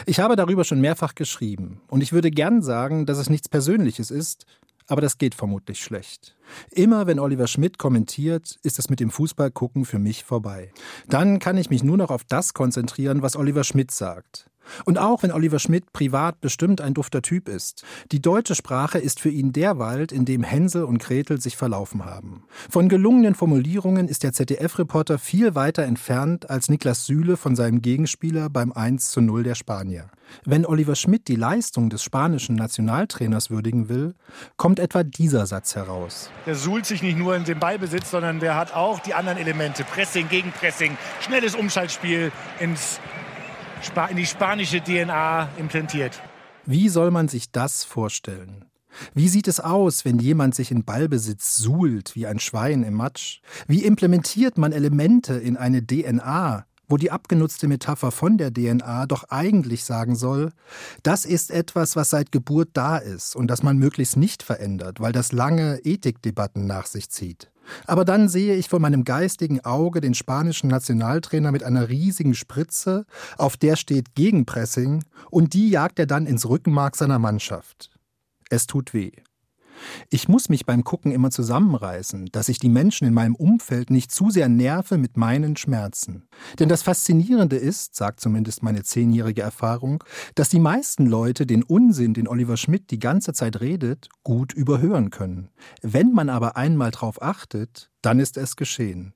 Ich 0.06 0.20
habe 0.20 0.36
darüber 0.36 0.64
schon 0.64 0.80
mehrfach 0.80 1.14
geschrieben 1.14 1.80
und 1.88 2.02
ich 2.02 2.12
würde 2.12 2.30
gern 2.30 2.62
sagen, 2.62 3.06
dass 3.06 3.18
es 3.18 3.30
nichts 3.30 3.48
Persönliches 3.48 4.10
ist, 4.10 4.44
Aber 4.90 5.00
das 5.00 5.18
geht 5.18 5.36
vermutlich 5.36 5.80
schlecht. 5.80 6.36
Immer 6.72 7.06
wenn 7.06 7.20
Oliver 7.20 7.46
Schmidt 7.46 7.78
kommentiert, 7.78 8.58
ist 8.64 8.80
es 8.80 8.90
mit 8.90 8.98
dem 8.98 9.10
Fußballgucken 9.10 9.84
für 9.84 10.00
mich 10.00 10.24
vorbei. 10.24 10.72
Dann 11.06 11.38
kann 11.38 11.56
ich 11.56 11.70
mich 11.70 11.84
nur 11.84 11.96
noch 11.96 12.10
auf 12.10 12.24
das 12.24 12.54
konzentrieren, 12.54 13.22
was 13.22 13.36
Oliver 13.36 13.62
Schmidt 13.62 13.92
sagt. 13.92 14.50
Und 14.84 14.98
auch 14.98 15.22
wenn 15.22 15.32
Oliver 15.32 15.58
Schmidt 15.58 15.92
privat 15.92 16.40
bestimmt 16.40 16.80
ein 16.80 16.94
dufter 16.94 17.22
Typ 17.22 17.48
ist, 17.48 17.84
die 18.12 18.20
deutsche 18.20 18.54
Sprache 18.54 18.98
ist 18.98 19.20
für 19.20 19.30
ihn 19.30 19.52
der 19.52 19.78
Wald, 19.78 20.12
in 20.12 20.24
dem 20.24 20.42
Hänsel 20.42 20.84
und 20.84 20.98
Gretel 20.98 21.40
sich 21.40 21.56
verlaufen 21.56 22.04
haben. 22.04 22.44
Von 22.68 22.88
gelungenen 22.88 23.34
Formulierungen 23.34 24.08
ist 24.08 24.22
der 24.22 24.32
ZDF-Reporter 24.32 25.18
viel 25.18 25.54
weiter 25.54 25.84
entfernt 25.84 26.50
als 26.50 26.68
Niklas 26.68 27.06
Süle 27.06 27.36
von 27.36 27.56
seinem 27.56 27.82
Gegenspieler 27.82 28.50
beim 28.50 28.72
1 28.72 29.10
zu 29.10 29.20
0 29.20 29.42
der 29.42 29.54
Spanier. 29.54 30.10
Wenn 30.44 30.64
Oliver 30.64 30.94
Schmidt 30.94 31.28
die 31.28 31.36
Leistung 31.36 31.90
des 31.90 32.02
spanischen 32.02 32.54
Nationaltrainers 32.54 33.50
würdigen 33.50 33.88
will, 33.88 34.14
kommt 34.56 34.78
etwa 34.78 35.02
dieser 35.02 35.46
Satz 35.46 35.74
heraus. 35.74 36.30
Der 36.46 36.54
suhlt 36.54 36.86
sich 36.86 37.02
nicht 37.02 37.18
nur 37.18 37.36
in 37.36 37.44
den 37.44 37.58
Ballbesitz, 37.58 38.10
sondern 38.10 38.40
der 38.40 38.56
hat 38.56 38.74
auch 38.74 39.00
die 39.00 39.14
anderen 39.14 39.38
Elemente. 39.38 39.84
Pressing, 39.84 40.28
Gegenpressing, 40.28 40.96
schnelles 41.20 41.54
Umschaltspiel 41.54 42.32
ins 42.60 43.00
in 44.10 44.16
die 44.16 44.26
spanische 44.26 44.80
DNA 44.80 45.48
implantiert. 45.58 46.20
Wie 46.66 46.88
soll 46.88 47.10
man 47.10 47.28
sich 47.28 47.50
das 47.50 47.84
vorstellen? 47.84 48.64
Wie 49.14 49.28
sieht 49.28 49.48
es 49.48 49.60
aus, 49.60 50.04
wenn 50.04 50.18
jemand 50.18 50.54
sich 50.54 50.70
in 50.70 50.84
Ballbesitz 50.84 51.56
suhlt 51.56 52.14
wie 52.14 52.26
ein 52.26 52.40
Schwein 52.40 52.82
im 52.82 52.94
Matsch? 52.94 53.40
Wie 53.66 53.84
implementiert 53.84 54.58
man 54.58 54.72
Elemente 54.72 55.34
in 55.34 55.56
eine 55.56 55.86
DNA, 55.86 56.66
wo 56.88 56.96
die 56.96 57.10
abgenutzte 57.10 57.68
Metapher 57.68 58.10
von 58.10 58.36
der 58.36 58.52
DNA 58.52 59.06
doch 59.06 59.24
eigentlich 59.30 59.84
sagen 59.84 60.16
soll, 60.16 60.52
das 61.02 61.24
ist 61.24 61.50
etwas, 61.50 61.94
was 61.94 62.10
seit 62.10 62.32
Geburt 62.32 62.70
da 62.72 62.98
ist 62.98 63.36
und 63.36 63.46
das 63.46 63.62
man 63.62 63.78
möglichst 63.78 64.16
nicht 64.16 64.42
verändert, 64.42 65.00
weil 65.00 65.12
das 65.12 65.32
lange 65.32 65.78
Ethikdebatten 65.84 66.66
nach 66.66 66.86
sich 66.86 67.08
zieht. 67.10 67.49
Aber 67.86 68.04
dann 68.04 68.28
sehe 68.28 68.54
ich 68.54 68.68
vor 68.68 68.80
meinem 68.80 69.04
geistigen 69.04 69.64
Auge 69.64 70.00
den 70.00 70.14
spanischen 70.14 70.68
Nationaltrainer 70.68 71.52
mit 71.52 71.62
einer 71.62 71.88
riesigen 71.88 72.34
Spritze, 72.34 73.06
auf 73.38 73.56
der 73.56 73.76
steht 73.76 74.14
Gegenpressing, 74.14 75.04
und 75.30 75.54
die 75.54 75.70
jagt 75.70 75.98
er 75.98 76.06
dann 76.06 76.26
ins 76.26 76.48
Rückenmark 76.48 76.96
seiner 76.96 77.18
Mannschaft. 77.18 77.90
Es 78.48 78.66
tut 78.66 78.94
weh. 78.94 79.12
Ich 80.10 80.28
muss 80.28 80.48
mich 80.48 80.66
beim 80.66 80.84
Gucken 80.84 81.12
immer 81.12 81.30
zusammenreißen, 81.30 82.26
dass 82.32 82.48
ich 82.48 82.58
die 82.58 82.68
Menschen 82.68 83.06
in 83.06 83.14
meinem 83.14 83.34
Umfeld 83.34 83.90
nicht 83.90 84.12
zu 84.12 84.30
sehr 84.30 84.48
nerve 84.48 84.98
mit 84.98 85.16
meinen 85.16 85.56
Schmerzen. 85.56 86.28
Denn 86.58 86.68
das 86.68 86.82
Faszinierende 86.82 87.56
ist, 87.56 87.94
sagt 87.94 88.20
zumindest 88.20 88.62
meine 88.62 88.82
zehnjährige 88.82 89.42
Erfahrung, 89.42 90.04
dass 90.34 90.48
die 90.48 90.60
meisten 90.60 91.06
Leute 91.06 91.46
den 91.46 91.62
Unsinn, 91.62 92.14
den 92.14 92.28
Oliver 92.28 92.56
Schmidt 92.56 92.90
die 92.90 92.98
ganze 92.98 93.32
Zeit 93.32 93.60
redet, 93.60 94.08
gut 94.22 94.52
überhören 94.52 95.10
können. 95.10 95.50
Wenn 95.82 96.12
man 96.12 96.28
aber 96.28 96.56
einmal 96.56 96.90
drauf 96.90 97.22
achtet, 97.22 97.90
dann 98.02 98.20
ist 98.20 98.36
es 98.36 98.56
geschehen. 98.56 99.14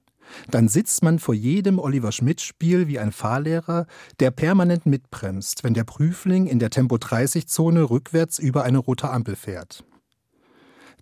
Dann 0.50 0.68
sitzt 0.68 1.02
man 1.02 1.18
vor 1.18 1.34
jedem 1.34 1.78
Oliver 1.78 2.12
Schmidt-Spiel 2.12 2.88
wie 2.88 2.98
ein 2.98 3.12
Fahrlehrer, 3.12 3.86
der 4.20 4.30
permanent 4.30 4.86
mitbremst, 4.86 5.64
wenn 5.64 5.74
der 5.74 5.84
Prüfling 5.84 6.46
in 6.46 6.58
der 6.58 6.70
Tempo-30-Zone 6.70 7.90
rückwärts 7.90 8.38
über 8.38 8.64
eine 8.64 8.78
rote 8.78 9.10
Ampel 9.10 9.36
fährt. 9.36 9.84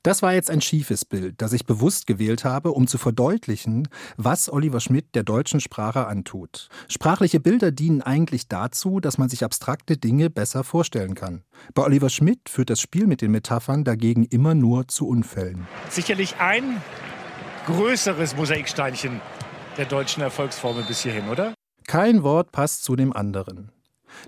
Das 0.02 0.20
war 0.20 0.34
jetzt 0.34 0.50
ein 0.50 0.60
schiefes 0.60 1.04
Bild, 1.04 1.40
das 1.40 1.52
ich 1.52 1.64
bewusst 1.64 2.08
gewählt 2.08 2.44
habe, 2.44 2.72
um 2.72 2.88
zu 2.88 2.98
verdeutlichen, 2.98 3.86
was 4.16 4.52
Oliver 4.52 4.80
Schmidt 4.80 5.14
der 5.14 5.22
deutschen 5.22 5.60
Sprache 5.60 6.08
antut. 6.08 6.68
Sprachliche 6.88 7.38
Bilder 7.38 7.70
dienen 7.70 8.02
eigentlich 8.02 8.48
dazu, 8.48 8.98
dass 8.98 9.16
man 9.16 9.28
sich 9.28 9.44
abstrakte 9.44 9.96
Dinge 9.96 10.28
besser 10.28 10.64
vorstellen 10.64 11.14
kann. 11.14 11.44
Bei 11.74 11.84
Oliver 11.84 12.10
Schmidt 12.10 12.48
führt 12.48 12.70
das 12.70 12.80
Spiel 12.80 13.06
mit 13.06 13.20
den 13.20 13.30
Metaphern 13.30 13.84
dagegen 13.84 14.24
immer 14.24 14.54
nur 14.56 14.88
zu 14.88 15.06
Unfällen. 15.06 15.68
Sicherlich 15.88 16.34
ein 16.40 16.82
größeres 17.66 18.36
Mosaiksteinchen 18.36 19.20
der 19.76 19.84
deutschen 19.84 20.22
Erfolgsformel 20.22 20.82
bis 20.82 21.02
hierhin, 21.02 21.28
oder? 21.28 21.54
Kein 21.86 22.24
Wort 22.24 22.50
passt 22.50 22.82
zu 22.82 22.96
dem 22.96 23.12
anderen. 23.12 23.70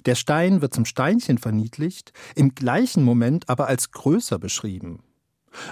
Der 0.07 0.15
Stein 0.15 0.63
wird 0.63 0.73
zum 0.73 0.85
Steinchen 0.85 1.39
verniedlicht, 1.39 2.13
im 2.37 2.55
gleichen 2.55 3.03
Moment 3.03 3.49
aber 3.49 3.67
als 3.67 3.91
größer 3.91 4.39
beschrieben. 4.39 5.04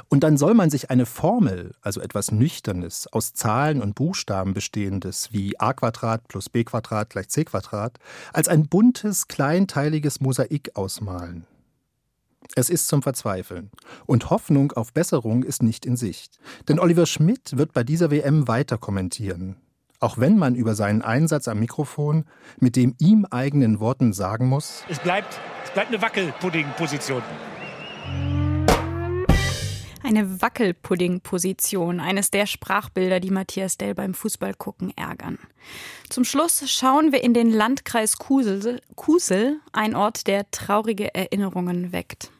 Und 0.08 0.24
dann 0.24 0.36
soll 0.36 0.54
man 0.54 0.70
sich 0.70 0.90
eine 0.90 1.06
Formel, 1.06 1.74
also 1.80 2.00
etwas 2.00 2.32
Nüchternes, 2.32 3.06
aus 3.12 3.34
Zahlen 3.34 3.82
und 3.82 3.94
Buchstaben 3.94 4.54
bestehendes, 4.54 5.32
wie 5.32 5.58
a 5.58 5.72
plus 5.72 6.48
b 6.48 6.64
gleich 6.64 7.28
c 7.28 7.44
Quadrat, 7.44 7.98
als 8.32 8.48
ein 8.48 8.68
buntes, 8.68 9.28
kleinteiliges 9.28 10.20
Mosaik 10.20 10.72
ausmalen. 10.74 11.46
Es 12.54 12.68
ist 12.68 12.88
zum 12.88 13.02
Verzweifeln. 13.02 13.70
Und 14.06 14.30
Hoffnung 14.30 14.72
auf 14.72 14.92
Besserung 14.92 15.42
ist 15.42 15.62
nicht 15.62 15.86
in 15.86 15.96
Sicht. 15.96 16.38
Denn 16.68 16.78
Oliver 16.78 17.06
Schmidt 17.06 17.56
wird 17.56 17.72
bei 17.72 17.82
dieser 17.82 18.10
WM 18.10 18.46
weiter 18.46 18.76
kommentieren. 18.78 19.56
Auch 20.00 20.18
wenn 20.18 20.36
man 20.36 20.56
über 20.56 20.74
seinen 20.74 21.00
Einsatz 21.00 21.48
am 21.48 21.60
Mikrofon 21.60 22.24
mit 22.58 22.76
dem 22.76 22.94
ihm 22.98 23.24
eigenen 23.30 23.78
Worten 23.80 24.12
sagen 24.12 24.48
muss: 24.48 24.82
Es 24.88 24.98
bleibt, 24.98 25.40
es 25.64 25.70
bleibt 25.70 25.88
eine 25.88 26.02
Wackelpudding-Position. 26.02 27.22
Eine 30.04 30.42
Wackelpudding-Position, 30.42 32.00
eines 32.00 32.32
der 32.32 32.46
Sprachbilder, 32.46 33.20
die 33.20 33.30
Matthias 33.30 33.78
Dell 33.78 33.94
beim 33.94 34.14
Fußballgucken 34.14 34.92
ärgern. 34.96 35.38
Zum 36.08 36.24
Schluss 36.24 36.68
schauen 36.68 37.12
wir 37.12 37.22
in 37.22 37.34
den 37.34 37.52
Landkreis 37.52 38.18
Kusel, 38.18 38.80
Kusel, 38.96 39.60
ein 39.72 39.94
Ort, 39.94 40.26
der 40.26 40.50
traurige 40.50 41.14
Erinnerungen 41.14 41.92
weckt. 41.92 42.30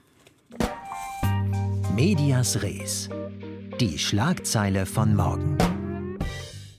Medias 1.94 2.62
Res. 2.64 3.08
Die 3.80 3.96
Schlagzeile 3.96 4.84
von 4.84 5.14
morgen. 5.14 5.56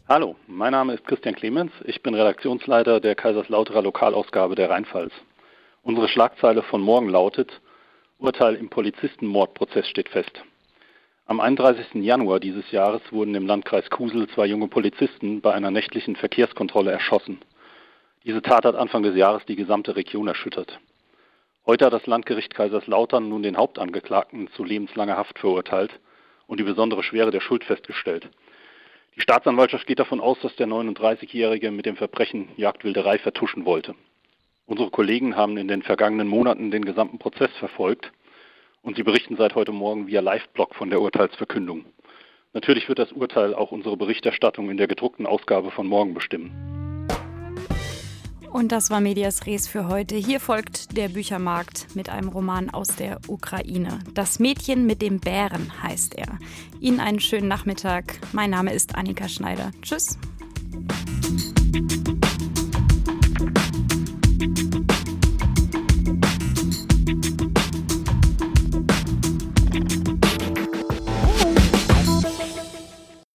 Hallo, 0.10 0.36
mein 0.48 0.74
Name 0.74 0.96
ist 0.96 1.06
Christian 1.06 1.36
Clemens. 1.36 1.72
Ich 1.86 2.04
bin 2.04 2.14
Redaktionsleiter 2.14 3.00
der 3.00 3.16
Kaiserslauterer 3.16 3.82
Lokalausgabe 3.84 4.56
der 4.56 4.70
Rheinpfalz. 4.70 5.14
Unsere 5.82 6.10
Schlagzeile 6.10 6.62
von 6.64 6.82
morgen 6.82 7.08
lautet: 7.08 7.62
Urteil 8.18 8.56
im 8.56 8.70
Polizistenmordprozess 8.70 9.88
steht 9.88 10.10
fest. 10.10 10.44
Am 11.26 11.40
31. 11.40 12.04
Januar 12.04 12.42
dieses 12.42 12.70
Jahres 12.72 13.02
wurden 13.14 13.34
im 13.34 13.48
Landkreis 13.48 13.90
Kusel 13.90 14.28
zwei 14.28 14.46
junge 14.46 14.68
Polizisten 14.68 15.40
bei 15.40 15.54
einer 15.54 15.72
nächtlichen 15.72 16.18
Verkehrskontrolle 16.18 16.92
erschossen. 16.92 17.40
Diese 18.26 18.42
Tat 18.42 18.66
hat 18.66 18.76
Anfang 18.76 19.04
des 19.04 19.16
Jahres 19.16 19.46
die 19.46 19.56
gesamte 19.56 19.96
Region 19.96 20.28
erschüttert. 20.28 20.82
Heute 21.66 21.86
hat 21.86 21.94
das 21.94 22.08
Landgericht 22.08 22.54
Kaiserslautern 22.54 23.30
nun 23.30 23.42
den 23.42 23.56
Hauptangeklagten 23.56 24.50
zu 24.50 24.66
lebenslanger 24.66 25.16
Haft 25.16 25.40
verurteilt 25.40 25.98
und 26.46 26.60
die 26.60 26.66
besondere 26.66 27.04
Schwere 27.04 27.32
der 27.32 27.40
Schuld 27.40 27.64
festgestellt. 27.64 28.28
Die 29.16 29.22
Staatsanwaltschaft 29.22 29.88
geht 29.88 30.00
davon 30.00 30.20
aus, 30.20 30.38
dass 30.42 30.58
der 30.58 30.68
39-Jährige 30.68 31.72
mit 31.72 31.86
dem 31.86 31.96
Verbrechen 31.96 32.50
Jagdwilderei 32.58 33.18
vertuschen 33.18 33.64
wollte. 33.64 33.96
Unsere 34.66 34.90
Kollegen 34.90 35.38
haben 35.38 35.56
in 35.56 35.70
den 35.70 35.84
vergangenen 35.84 36.28
Monaten 36.28 36.70
den 36.70 36.84
gesamten 36.84 37.18
Prozess 37.18 37.52
verfolgt 37.60 38.12
und 38.84 38.98
Sie 38.98 39.04
berichten 39.04 39.36
seit 39.38 39.56
heute 39.56 39.72
Morgen 39.72 40.08
via 40.08 40.22
Live-Blog 40.22 40.76
von 40.76 40.90
der 40.90 41.02
Urteilsverkündung. 41.02 41.86
Natürlich 42.54 42.88
wird 42.88 43.00
das 43.00 43.12
Urteil 43.12 43.56
auch 43.56 43.72
unsere 43.72 43.98
Berichterstattung 43.98 44.70
in 44.70 44.78
der 44.78 44.88
gedruckten 44.88 45.26
Ausgabe 45.26 45.72
von 45.72 45.88
morgen 45.88 46.14
bestimmen. 46.14 47.08
Und 48.52 48.72
das 48.72 48.92
war 48.92 49.02
Medias 49.02 49.48
Res 49.48 49.68
für 49.68 49.88
heute. 49.88 50.16
Hier 50.16 50.40
folgt 50.40 50.96
der 50.96 51.10
Büchermarkt 51.10 51.96
mit 51.96 52.10
einem 52.10 52.30
Roman 52.30 52.70
aus 52.70 52.96
der 52.96 53.20
Ukraine. 53.28 53.98
Das 54.14 54.38
Mädchen 54.38 54.86
mit 54.86 55.02
dem 55.02 55.20
Bären 55.20 55.72
heißt 55.82 56.16
er. 56.16 56.38
Ihnen 56.80 57.00
einen 57.00 57.20
schönen 57.20 57.48
Nachmittag. 57.48 58.20
Mein 58.32 58.52
Name 58.52 58.72
ist 58.72 58.96
Annika 58.96 59.28
Schneider. 59.28 59.72
Tschüss. 59.82 60.20